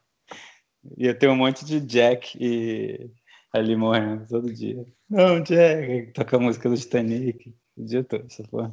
[0.97, 3.11] Ia ter um monte de Jack e
[3.53, 4.85] ali morrendo todo dia.
[5.09, 8.73] Não, Jack, toca a música do Titanic dia todo, essa porra.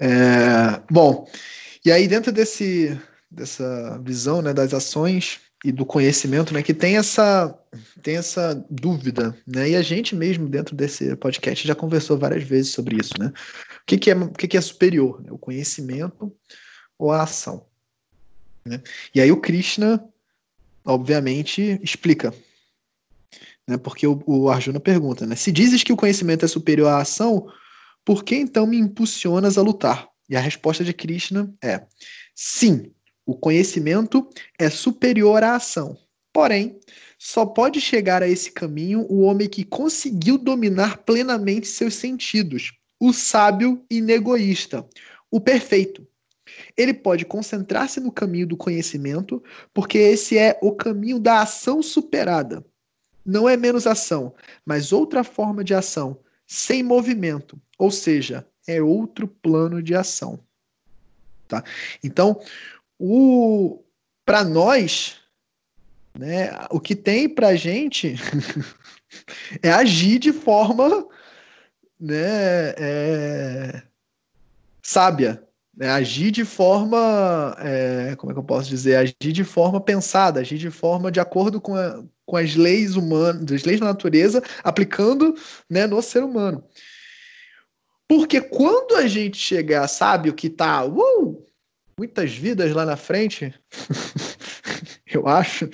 [0.00, 1.28] é, bom,
[1.84, 2.98] e aí dentro desse,
[3.30, 7.58] dessa visão né, das ações e do conhecimento, né, que tem essa
[8.02, 9.70] tem essa dúvida, né?
[9.70, 13.28] E a gente mesmo dentro desse podcast já conversou várias vezes sobre isso, né?
[13.28, 15.30] O que, que é o que, que é superior, né?
[15.32, 16.34] o conhecimento
[16.98, 17.66] ou a ação?
[18.64, 18.80] Né?
[19.14, 20.04] E aí o Krishna,
[20.84, 22.34] obviamente, explica,
[23.68, 23.76] né?
[23.76, 25.36] Porque o, o Arjuna pergunta, né?
[25.36, 27.46] Se dizes que o conhecimento é superior à ação,
[28.04, 30.08] por que então me impulsionas a lutar?
[30.28, 31.84] E a resposta de Krishna é:
[32.34, 32.92] sim,
[33.26, 35.96] o conhecimento é superior à ação.
[36.32, 36.80] Porém,
[37.18, 43.12] só pode chegar a esse caminho o homem que conseguiu dominar plenamente seus sentidos, o
[43.12, 44.86] sábio inegoísta,
[45.30, 46.06] o perfeito.
[46.76, 49.42] Ele pode concentrar-se no caminho do conhecimento,
[49.72, 52.64] porque esse é o caminho da ação superada.
[53.24, 59.26] Não é menos ação, mas outra forma de ação, sem movimento, ou seja, é outro
[59.26, 60.40] plano de ação.
[61.48, 61.62] Tá?
[62.02, 62.40] Então,
[62.98, 63.82] o
[64.24, 65.16] para nós,
[66.16, 68.14] né, o que tem para gente
[69.62, 71.06] é agir de forma
[71.98, 73.82] né, é,
[74.82, 75.42] sábia,
[75.76, 80.40] né, agir de forma, é, como é que eu posso dizer, agir de forma pensada,
[80.40, 82.02] agir de forma de acordo com, a,
[82.32, 85.34] com as leis humanas, as leis da natureza, aplicando
[85.68, 86.64] né, no ser humano.
[88.08, 91.46] Porque quando a gente chegar, sabe, o que está uh,
[91.98, 93.54] muitas vidas lá na frente,
[95.12, 95.68] eu acho,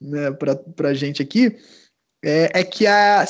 [0.00, 1.58] né, para a gente aqui,
[2.24, 3.26] é, é, que, a,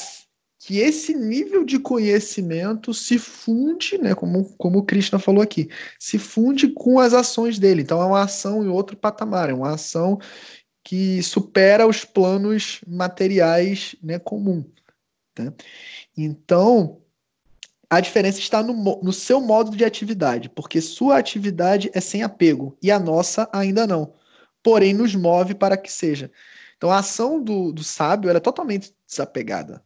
[0.60, 5.68] que esse nível de conhecimento se funde, né, como, como o Krishna falou aqui,
[5.98, 7.82] se funde com as ações dele.
[7.82, 10.20] Então é uma ação em outro patamar, é uma ação
[10.82, 14.64] que supera os planos materiais né, comum.
[15.38, 15.52] Né?
[16.16, 17.00] Então,
[17.88, 22.76] a diferença está no, no seu modo de atividade, porque sua atividade é sem apego
[22.82, 24.14] e a nossa ainda não.
[24.62, 26.30] Porém, nos move para que seja.
[26.76, 29.82] Então, a ação do, do sábio é totalmente desapegada.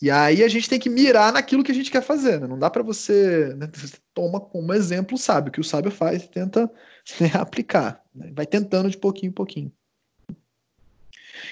[0.00, 2.40] E aí a gente tem que mirar naquilo que a gente quer fazer.
[2.40, 2.46] Né?
[2.46, 3.68] Não dá para você, né?
[3.72, 6.70] você toma como exemplo o sábio, que o sábio faz e tenta
[7.18, 8.02] né, aplicar.
[8.14, 8.30] Né?
[8.34, 9.72] Vai tentando de pouquinho em pouquinho.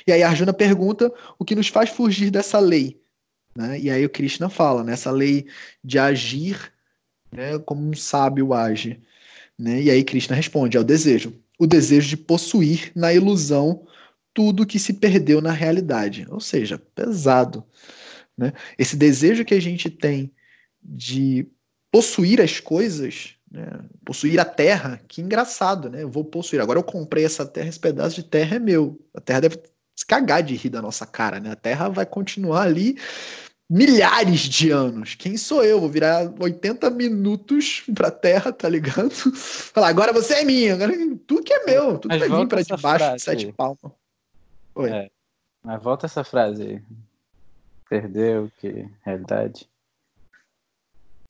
[0.07, 3.01] E aí Arjuna pergunta o que nos faz fugir dessa lei.
[3.57, 3.81] Né?
[3.81, 4.95] E aí o Krishna fala, né?
[5.13, 5.47] lei
[5.83, 6.73] de agir
[7.33, 9.01] né, como um sábio age.
[9.59, 9.83] Né?
[9.83, 11.35] E aí Krishna responde, é o desejo.
[11.59, 13.87] O desejo de possuir na ilusão
[14.35, 16.27] tudo que se perdeu na realidade.
[16.29, 17.65] Ou seja, pesado.
[18.37, 18.53] Né?
[18.79, 20.33] Esse desejo que a gente tem
[20.83, 21.47] de
[21.91, 23.67] possuir as coisas, né?
[24.05, 26.03] possuir a terra, que engraçado, né?
[26.03, 26.61] Eu vou possuir.
[26.61, 29.01] Agora eu comprei essa terra, esse pedaço de terra é meu.
[29.15, 29.59] A terra deve
[29.95, 31.53] se cagar de rir da nossa cara, né?
[31.53, 32.99] A terra vai continuar ali
[33.71, 35.15] milhares de anos.
[35.15, 35.81] Quem sou eu?
[35.81, 39.11] Vou virar 80 minutos pra terra, tá ligado?
[39.35, 40.93] Falar, agora você é minha, agora
[41.27, 43.93] tudo que é meu, tudo vai vir pra debaixo de sete palmas.
[44.75, 44.91] Oi.
[44.91, 45.11] É,
[45.63, 46.83] mas volta essa frase aí.
[47.95, 49.71] Perdeu, que realidade.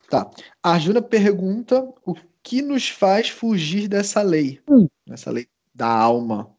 [0.09, 0.31] Tá.
[0.62, 4.89] A Arjuna pergunta o que nos faz fugir dessa lei, hum.
[5.07, 6.51] dessa lei da alma,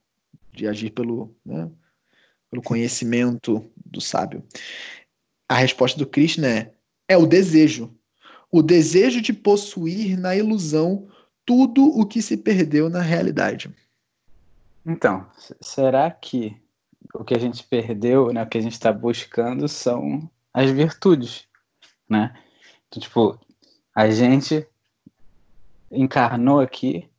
[0.52, 1.72] de agir pelo, né,
[2.52, 4.44] pelo conhecimento do sábio.
[5.50, 6.72] A resposta do Krishna é:
[7.08, 7.92] é o desejo.
[8.52, 11.10] O desejo de possuir na ilusão
[11.44, 13.76] tudo o que se perdeu na realidade.
[14.86, 15.26] Então,
[15.60, 16.64] será que
[17.14, 21.48] o que a gente perdeu, né, o que a gente está buscando são as virtudes,
[22.10, 22.36] né?
[22.88, 23.40] Então, tipo,
[23.94, 24.68] a gente
[25.92, 27.10] encarnou aqui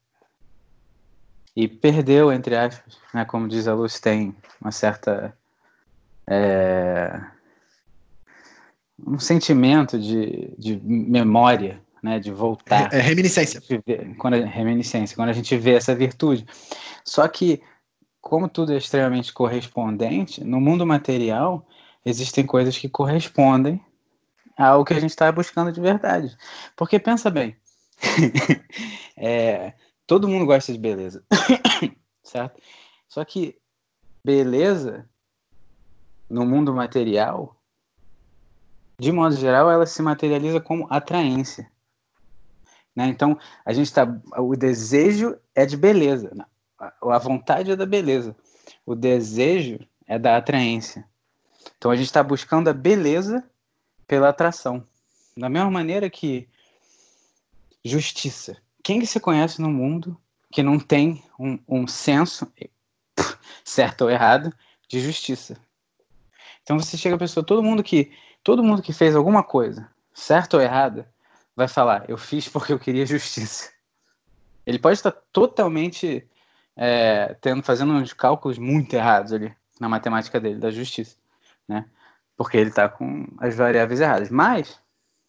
[1.55, 3.25] e perdeu, entre aspas, né?
[3.25, 5.37] Como diz a Luz, tem uma certa
[6.29, 7.21] é,
[9.05, 12.93] um sentimento de, de memória, né, de voltar.
[12.93, 13.63] É, é reminiscência.
[14.19, 16.47] Quando a, reminiscência, quando a gente vê essa virtude.
[17.05, 17.61] Só que,
[18.27, 21.65] como tudo é extremamente correspondente, no mundo material
[22.05, 23.81] existem coisas que correspondem
[24.59, 26.37] ao que a gente está buscando de verdade.
[26.75, 27.57] Porque pensa bem,
[29.17, 29.75] é,
[30.09, 31.23] todo mundo gosta de beleza,
[32.21, 32.61] certo?
[33.09, 33.57] Só que
[34.25, 35.09] beleza
[36.29, 37.57] no mundo material,
[38.99, 41.71] de modo geral, ela se materializa como atraência.
[42.93, 43.07] Né?
[43.07, 44.05] Então, a gente está.
[44.37, 46.33] O desejo é de beleza.
[46.35, 46.45] Né?
[46.79, 48.37] A vontade é da beleza.
[48.85, 51.07] O desejo é da atraência.
[51.77, 53.45] Então, a gente está buscando a beleza
[54.07, 54.85] pela atração.
[55.37, 56.49] Da mesma maneira que
[57.85, 58.57] justiça.
[58.83, 60.17] Quem que se conhece no mundo
[60.51, 62.51] que não tem um, um senso,
[63.65, 64.53] certo ou errado,
[64.89, 65.59] de justiça?
[66.63, 68.13] Então você chega a pessoa, todo mundo que
[68.43, 71.09] todo mundo que fez alguma coisa, certo ou errada,
[71.55, 73.73] vai falar: eu fiz porque eu queria justiça.
[74.65, 76.29] Ele pode estar totalmente
[76.77, 81.17] é, tendo, fazendo uns cálculos muito errados ali na matemática dele, da justiça,
[81.67, 81.87] né?
[82.37, 84.31] Porque ele está com as variáveis erradas.
[84.31, 84.79] Mas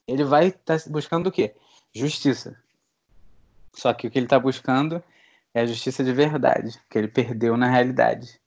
[0.08, 1.56] ele vai estar tá buscando o quê?
[1.93, 2.60] Justiça.
[3.74, 5.02] Só que o que ele está buscando
[5.54, 8.39] é a justiça de verdade, que ele perdeu na realidade.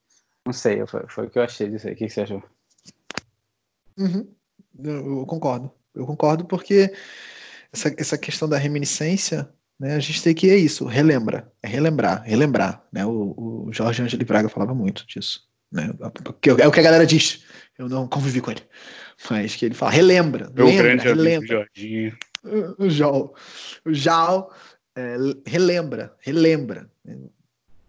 [0.45, 1.93] Não sei, foi, foi o que eu achei disso aí.
[1.93, 2.43] O que, que você achou?
[3.97, 4.27] Uhum.
[4.79, 5.71] Eu, eu concordo.
[5.93, 6.93] Eu concordo porque
[7.71, 9.49] essa, essa questão da reminiscência,
[9.81, 13.03] né, a gente tem que é isso, relembra, é relembrar, relembrar, né?
[13.03, 15.91] O, o Jorge Angeli Braga falava muito disso, né?
[16.59, 17.43] É o que a galera diz.
[17.79, 18.61] Eu não convivi com ele,
[19.27, 21.47] mas que ele fala, relembra, Meu lembra, grande relembra.
[21.47, 22.15] Jorginho.
[22.77, 23.35] O Jal,
[23.83, 24.53] o Jal
[24.95, 25.17] é,
[25.47, 27.17] relembra, relembra, né?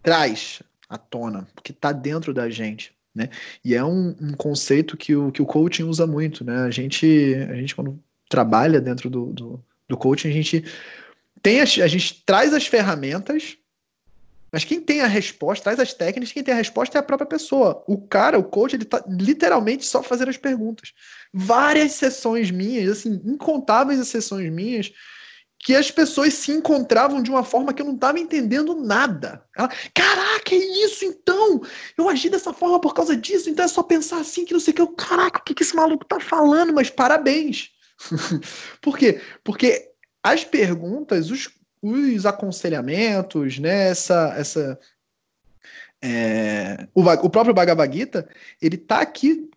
[0.03, 2.95] traz à tona, porque está dentro da gente.
[3.15, 3.29] Né?
[3.63, 6.43] E é um, um, conceito que o, que o coaching usa muito.
[6.43, 6.57] Né?
[6.63, 10.65] A, gente, a gente, quando trabalha dentro do, do, do coaching, a gente
[11.43, 13.57] tem as, a gente traz as ferramentas,
[14.53, 17.27] mas quem tem a resposta, traz as técnicas, quem tem a resposta é a própria
[17.27, 17.83] pessoa.
[17.87, 20.93] O cara, o coach, ele tá literalmente só fazendo as perguntas.
[21.33, 24.93] Várias sessões minhas, assim, incontáveis sessões minhas,
[25.59, 29.43] que as pessoas se encontravam de uma forma que eu não estava entendendo nada.
[29.57, 31.63] Ela, caraca, é isso então?
[31.97, 34.73] Eu agi dessa forma por causa disso, então é só pensar assim que não sei
[34.73, 34.83] o que.
[34.83, 36.75] Eu, caraca, o que, que esse maluco tá falando?
[36.75, 37.71] Mas parabéns.
[38.83, 39.21] por quê?
[39.45, 39.92] Porque
[40.23, 41.51] as perguntas, os,
[41.83, 44.79] os aconselhamentos, né, essa, essa
[46.01, 48.29] é, o, o, próprio Bhagavad Gita,
[48.61, 49.49] ele tá aqui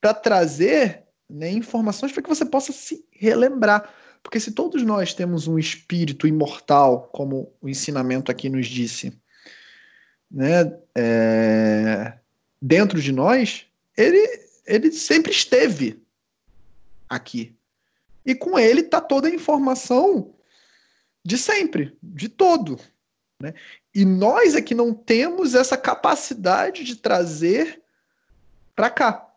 [0.00, 3.92] para trazer né, informações para que você possa se relembrar.
[4.22, 9.18] Porque se todos nós temos um espírito imortal, como o ensinamento aqui nos disse,
[10.30, 12.18] né, é,
[12.60, 13.66] dentro de nós,
[13.96, 14.26] ele,
[14.66, 16.02] ele sempre esteve
[17.08, 17.54] aqui.
[18.24, 20.34] E com ele está toda a informação
[21.24, 22.78] de sempre, de todo.
[23.40, 23.54] Né?
[23.94, 27.82] E nós é que não temos essa capacidade de trazer
[28.74, 29.28] para cá.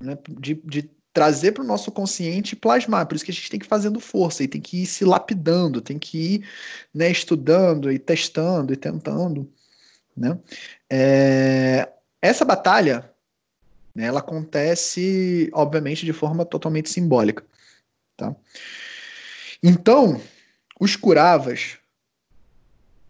[0.00, 0.16] Né?
[0.28, 3.06] De, de trazer para o nosso consciente e plasmar.
[3.06, 5.04] Por isso que a gente tem que ir fazendo força e tem que ir se
[5.04, 6.48] lapidando, tem que ir
[6.94, 9.50] né, estudando e testando e tentando.
[10.16, 10.38] Né?
[10.88, 11.88] É,
[12.22, 13.10] essa batalha
[13.94, 17.44] né, ela acontece, obviamente, de forma totalmente simbólica.
[18.20, 18.36] Tá?
[19.62, 20.20] Então,
[20.78, 21.78] os Kuravas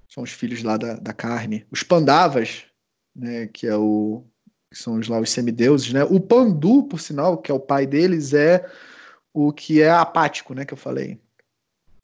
[0.08, 2.62] são os filhos lá da, da carne, os Pandavas,
[3.14, 4.22] né, que é o,
[4.70, 6.04] que são os, lá os semideuses, né?
[6.04, 8.64] O Pandu, por sinal, que é o pai deles, é
[9.34, 10.64] o que é apático, né?
[10.64, 11.20] Que eu falei,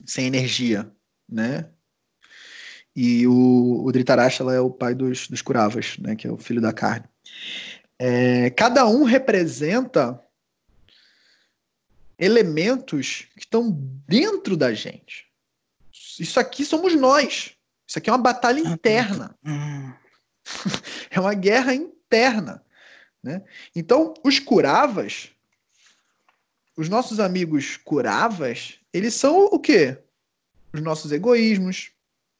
[0.05, 0.91] sem energia,
[1.29, 1.69] né?
[2.95, 6.17] E o, o Dhritarashtra é o pai dos, dos Kuravas, né?
[6.17, 7.07] Que é o filho da carne.
[8.01, 10.21] É, cada um representa
[12.19, 13.71] elementos que estão
[14.07, 15.27] dentro da gente.
[16.19, 17.53] Isso aqui somos nós.
[17.87, 19.37] Isso aqui é uma batalha interna.
[19.45, 19.93] Hum.
[21.11, 22.63] é uma guerra interna.
[23.23, 23.43] Né?
[23.75, 25.31] Então, os curavas,
[26.77, 29.99] os nossos amigos curavas, eles são o quê?
[30.73, 31.91] Os nossos egoísmos,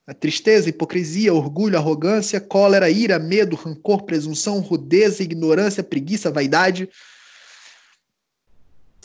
[0.07, 6.89] a tristeza, hipocrisia, orgulho, arrogância, cólera, ira, medo, rancor, presunção, rudeza, ignorância, preguiça, vaidade.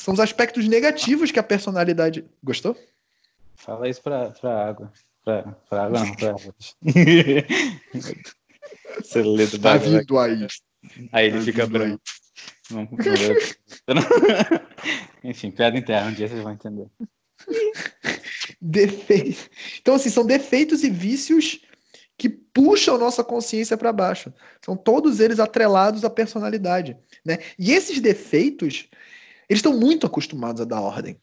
[0.01, 2.25] São os aspectos negativos que a personalidade.
[2.43, 2.75] Gostou?
[3.55, 4.91] Fala isso pra, pra água.
[5.23, 6.55] Pra, pra água não, pra água.
[8.97, 10.47] Você lê do tá vindo aí.
[11.11, 12.01] Aí ele tá fica branco.
[12.71, 12.89] Não, não,
[15.23, 16.87] Enfim, piada interna, um dia vocês vão entender.
[18.59, 19.37] Defe...
[19.79, 21.61] Então, assim, são defeitos e vícios
[22.17, 24.33] que puxam nossa consciência para baixo.
[24.65, 26.97] São todos eles atrelados à personalidade.
[27.23, 27.37] Né?
[27.59, 28.89] E esses defeitos,
[29.51, 31.19] eles estão muito acostumados a dar ordem.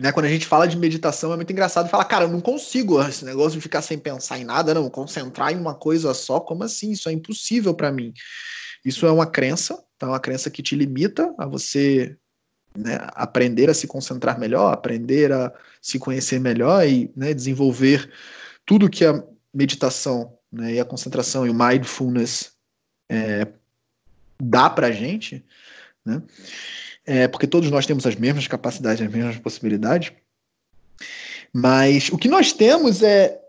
[0.00, 0.10] Né?
[0.12, 3.22] Quando a gente fala de meditação, é muito engraçado falar, cara, eu não consigo esse
[3.22, 6.92] negócio de ficar sem pensar em nada, não, concentrar em uma coisa só, como assim?
[6.92, 8.14] Isso é impossível para mim.
[8.82, 10.08] Isso é uma crença, tá?
[10.08, 12.16] uma crença que te limita a você
[12.74, 15.52] né, aprender a se concentrar melhor, aprender a
[15.82, 18.10] se conhecer melhor e né, desenvolver
[18.64, 19.22] tudo que a
[19.52, 22.52] meditação né, e a concentração e o mindfulness
[23.10, 23.46] é,
[24.40, 25.44] dá para a gente,
[26.06, 26.22] né?
[27.10, 30.12] É, porque todos nós temos as mesmas capacidades, as mesmas possibilidades,
[31.50, 33.40] mas o que nós temos é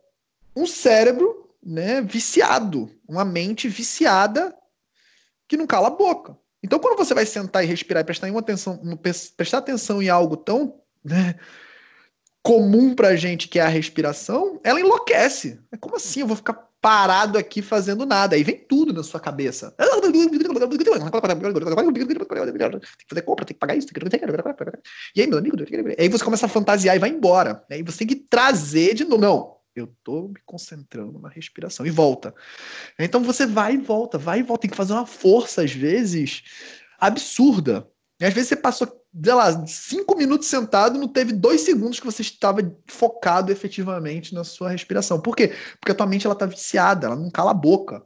[0.55, 4.55] um cérebro né, viciado, uma mente viciada
[5.45, 6.37] que não cala a boca.
[6.63, 8.79] Então, quando você vai sentar e respirar e prestar, uma atenção,
[9.35, 11.35] prestar atenção em algo tão né,
[12.41, 15.59] comum pra gente, que é a respiração, ela enlouquece.
[15.69, 16.21] É como assim?
[16.21, 18.35] Eu vou ficar parado aqui fazendo nada.
[18.35, 19.73] Aí vem tudo na sua cabeça.
[19.77, 19.87] Tem
[22.79, 23.87] que fazer compra, tem que pagar isso.
[25.15, 25.57] E aí, meu amigo,
[25.97, 27.63] aí você começa a fantasiar e vai embora.
[27.69, 29.21] Aí você tem que trazer de novo.
[29.21, 32.33] Não, eu tô me concentrando na respiração e volta.
[32.97, 34.61] Então você vai e volta, vai e volta.
[34.61, 36.43] Tem que fazer uma força, às vezes,
[36.99, 37.87] absurda.
[38.19, 42.05] E às vezes você passou, sei lá, cinco minutos sentado, não teve dois segundos que
[42.05, 45.19] você estava focado efetivamente na sua respiração.
[45.19, 45.53] Por quê?
[45.79, 48.05] Porque a tua mente ela tá viciada, ela não cala a boca.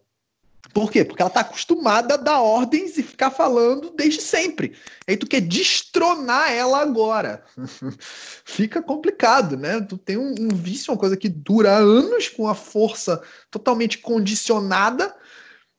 [0.74, 1.06] Por quê?
[1.06, 4.76] Porque ela tá acostumada a dar ordens e ficar falando desde sempre.
[5.08, 7.44] Aí tu quer destronar ela agora.
[8.44, 9.82] Fica complicado, né?
[9.82, 13.22] Tu tem um, um vício, uma coisa que dura anos com a força
[13.52, 15.16] totalmente condicionada.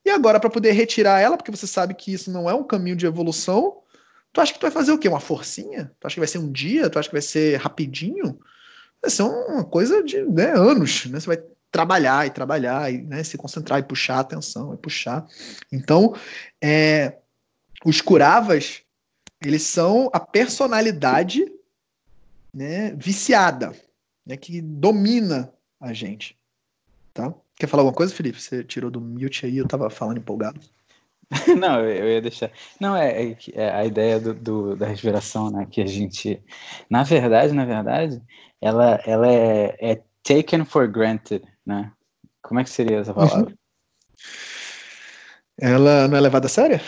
[0.05, 2.95] E agora, para poder retirar ela, porque você sabe que isso não é um caminho
[2.95, 3.79] de evolução,
[4.35, 5.09] tu acha que tu vai fazer o quê?
[5.09, 5.93] Uma forcinha?
[5.99, 6.91] Tu acha que vai ser um dia?
[6.91, 8.39] Tu acha que vai ser rapidinho?
[9.01, 11.21] Vai ser uma coisa de né, anos, né?
[11.21, 15.27] Você vai trabalhar e trabalhar e né, se concentrar e puxar a atenção e puxar.
[15.73, 16.17] Então,
[16.61, 17.19] é,
[17.85, 18.83] os curavas
[19.41, 21.45] eles são a personalidade
[22.53, 23.73] né, viciada,
[24.27, 26.37] né, que domina a gente.
[27.13, 27.33] Tá?
[27.57, 28.41] Quer falar alguma coisa, Felipe?
[28.41, 30.61] Você tirou do mute aí, eu tava falando empolgado.
[31.59, 32.51] Não, eu ia deixar.
[32.81, 35.67] Não, é, é, é a ideia do, do, da respiração, né?
[35.71, 36.43] Que a gente.
[36.89, 38.23] Na verdade, na verdade,
[38.61, 41.91] ela, ela é, é taken for granted né?
[42.43, 43.55] Como é que seria essa palavra?
[45.59, 46.81] Ela não é levada a sério?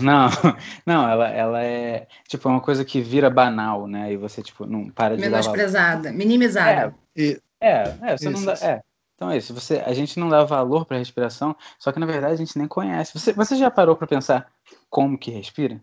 [0.00, 0.28] Não,
[0.86, 4.12] não, ela, ela é tipo é uma coisa que vira banal, né?
[4.12, 6.94] E você tipo não para de menosprezada, minimizada.
[7.16, 8.30] É, é, é, você isso.
[8.30, 8.80] não dá, é.
[9.14, 9.54] Então é isso.
[9.54, 12.58] Você, a gente não dá valor para a respiração, só que na verdade a gente
[12.58, 13.18] nem conhece.
[13.18, 14.50] Você, você já parou para pensar
[14.90, 15.80] como que respira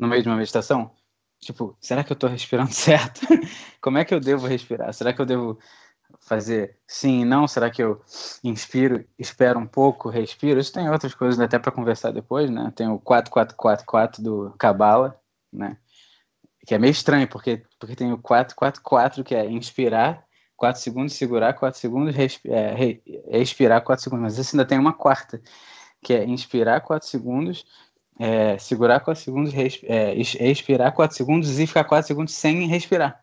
[0.00, 0.90] no meio de uma meditação?
[1.40, 3.20] Tipo, será que eu estou respirando certo?
[3.80, 4.92] como é que eu devo respirar?
[4.94, 5.58] Será que eu devo
[6.20, 7.48] fazer sim e não?
[7.48, 8.00] Será que eu
[8.44, 10.60] inspiro, espero um pouco, respiro?
[10.60, 12.72] Isso tem outras coisas até para conversar depois, né?
[12.74, 15.20] Tem o 4444 do Cabala,
[15.52, 15.76] né?
[16.66, 20.24] Que é meio estranho, porque, porque tem o 444 que é inspirar
[20.62, 23.02] 4 segundos, segurar 4 segundos, é, re
[23.32, 24.22] expirar 4 segundos.
[24.22, 25.42] Mas esse ainda tem uma quarta,
[26.00, 27.66] que é inspirar 4 segundos,
[28.16, 33.20] é, segurar 4 segundos, é, expirar 4 segundos e ficar 4 segundos sem respirar.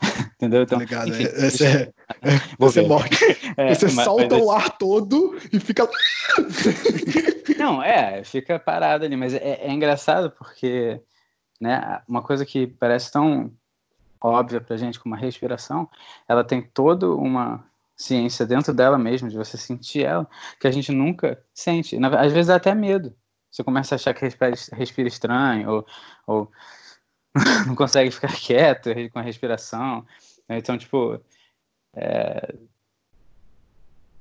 [0.36, 0.62] Entendeu?
[0.62, 1.92] Então, Ligado, enfim, é, esse é,
[2.22, 3.10] é, você morre.
[3.58, 5.86] É, você mas, solta mas o ar todo e fica.
[7.58, 10.98] Não, é, fica parado ali, mas é, é, engraçado porque
[11.60, 13.52] né, uma coisa que parece tão
[14.20, 15.88] óbvia pra gente como a respiração,
[16.28, 17.64] ela tem toda uma
[17.96, 20.28] ciência dentro dela mesmo, de você sentir ela,
[20.58, 21.98] que a gente nunca sente.
[22.18, 23.14] Às vezes até medo.
[23.50, 25.86] Você começa a achar que respira, respira estranho, ou,
[26.26, 26.52] ou
[27.66, 30.06] não consegue ficar quieto com a respiração.
[30.48, 31.20] Então, tipo,
[31.94, 32.54] é...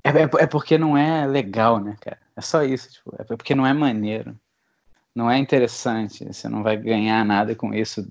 [0.04, 2.20] É, é, porque não é legal, né, cara?
[2.36, 4.40] É só isso, tipo, é porque não é maneiro.
[5.14, 8.08] Não é interessante, você não vai ganhar nada com isso.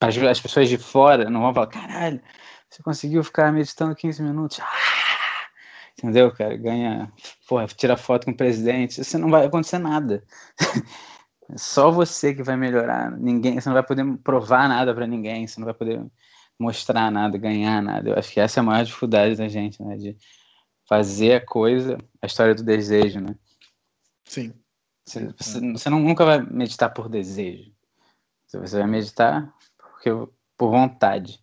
[0.00, 2.20] As, as pessoas de fora não vão falar, caralho,
[2.68, 4.60] você conseguiu ficar meditando 15 minutos.
[4.60, 4.96] Ah!
[5.98, 6.54] Entendeu, cara?
[6.56, 7.10] Ganha,
[7.48, 10.22] porra, tira foto com o presidente, você não vai acontecer nada.
[11.50, 13.10] É só você que vai melhorar.
[13.12, 16.04] Ninguém, você não vai poder provar nada para ninguém, você não vai poder
[16.58, 18.10] mostrar nada, ganhar nada.
[18.10, 19.96] Eu acho que essa é a maior dificuldade da gente, né?
[19.96, 20.16] De
[20.86, 23.34] fazer a coisa, a história do desejo, né?
[24.26, 24.52] Sim.
[25.06, 27.72] Você, você, você não, nunca vai meditar por desejo.
[28.46, 29.55] Você vai meditar
[30.06, 31.42] porque, por vontade.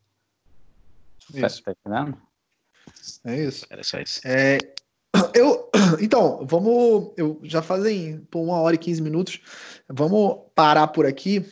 [1.31, 1.63] Tá, Isso.
[1.63, 2.17] tá entendendo?
[3.25, 3.65] É isso.
[3.69, 4.21] Era só isso.
[4.25, 4.57] É,
[5.35, 5.69] eu,
[6.01, 7.13] então, vamos.
[7.17, 9.41] Eu já fazem por uma hora e 15 minutos.
[9.89, 11.45] Vamos parar por aqui.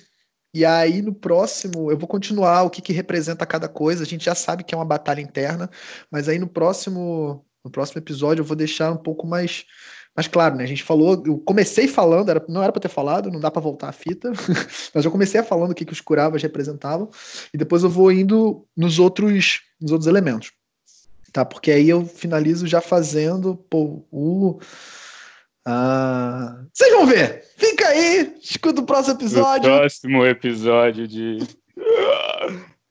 [0.54, 4.04] E aí, no próximo, eu vou continuar o que, que representa cada coisa.
[4.04, 5.70] A gente já sabe que é uma batalha interna,
[6.10, 9.66] mas aí no próximo, no próximo episódio eu vou deixar um pouco mais,
[10.16, 10.64] mais claro, né?
[10.64, 13.62] A gente falou, eu comecei falando, era, não era para ter falado, não dá para
[13.62, 14.32] voltar a fita,
[14.94, 17.10] mas eu comecei falando o que, que os curavas representavam,
[17.54, 20.52] e depois eu vou indo nos outros, nos outros elementos.
[21.32, 24.60] Tá, porque aí eu finalizo já fazendo pô, o.
[25.66, 27.46] Ah, vocês vão ver!
[27.56, 28.36] Fica aí!
[28.42, 29.70] Escuta o próximo episódio!
[29.70, 31.38] No próximo episódio de.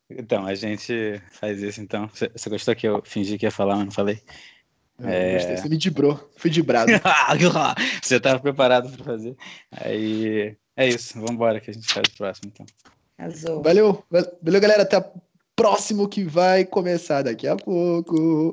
[0.08, 2.08] Então, a gente faz isso então.
[2.08, 4.22] Você gostou que eu fingi que ia falar, mas não falei?
[5.02, 5.34] É.
[5.34, 6.90] gostei, Você me dibrou, fui dibrado.
[8.02, 9.36] Você estava preparado para fazer.
[9.70, 11.14] Aí é isso.
[11.14, 12.66] Vamos embora que a gente faz o próximo então.
[13.18, 13.62] Arrasou.
[13.62, 14.82] Valeu, valeu, galera.
[14.82, 15.04] Até o
[15.54, 18.16] próximo que vai começar daqui a pouco.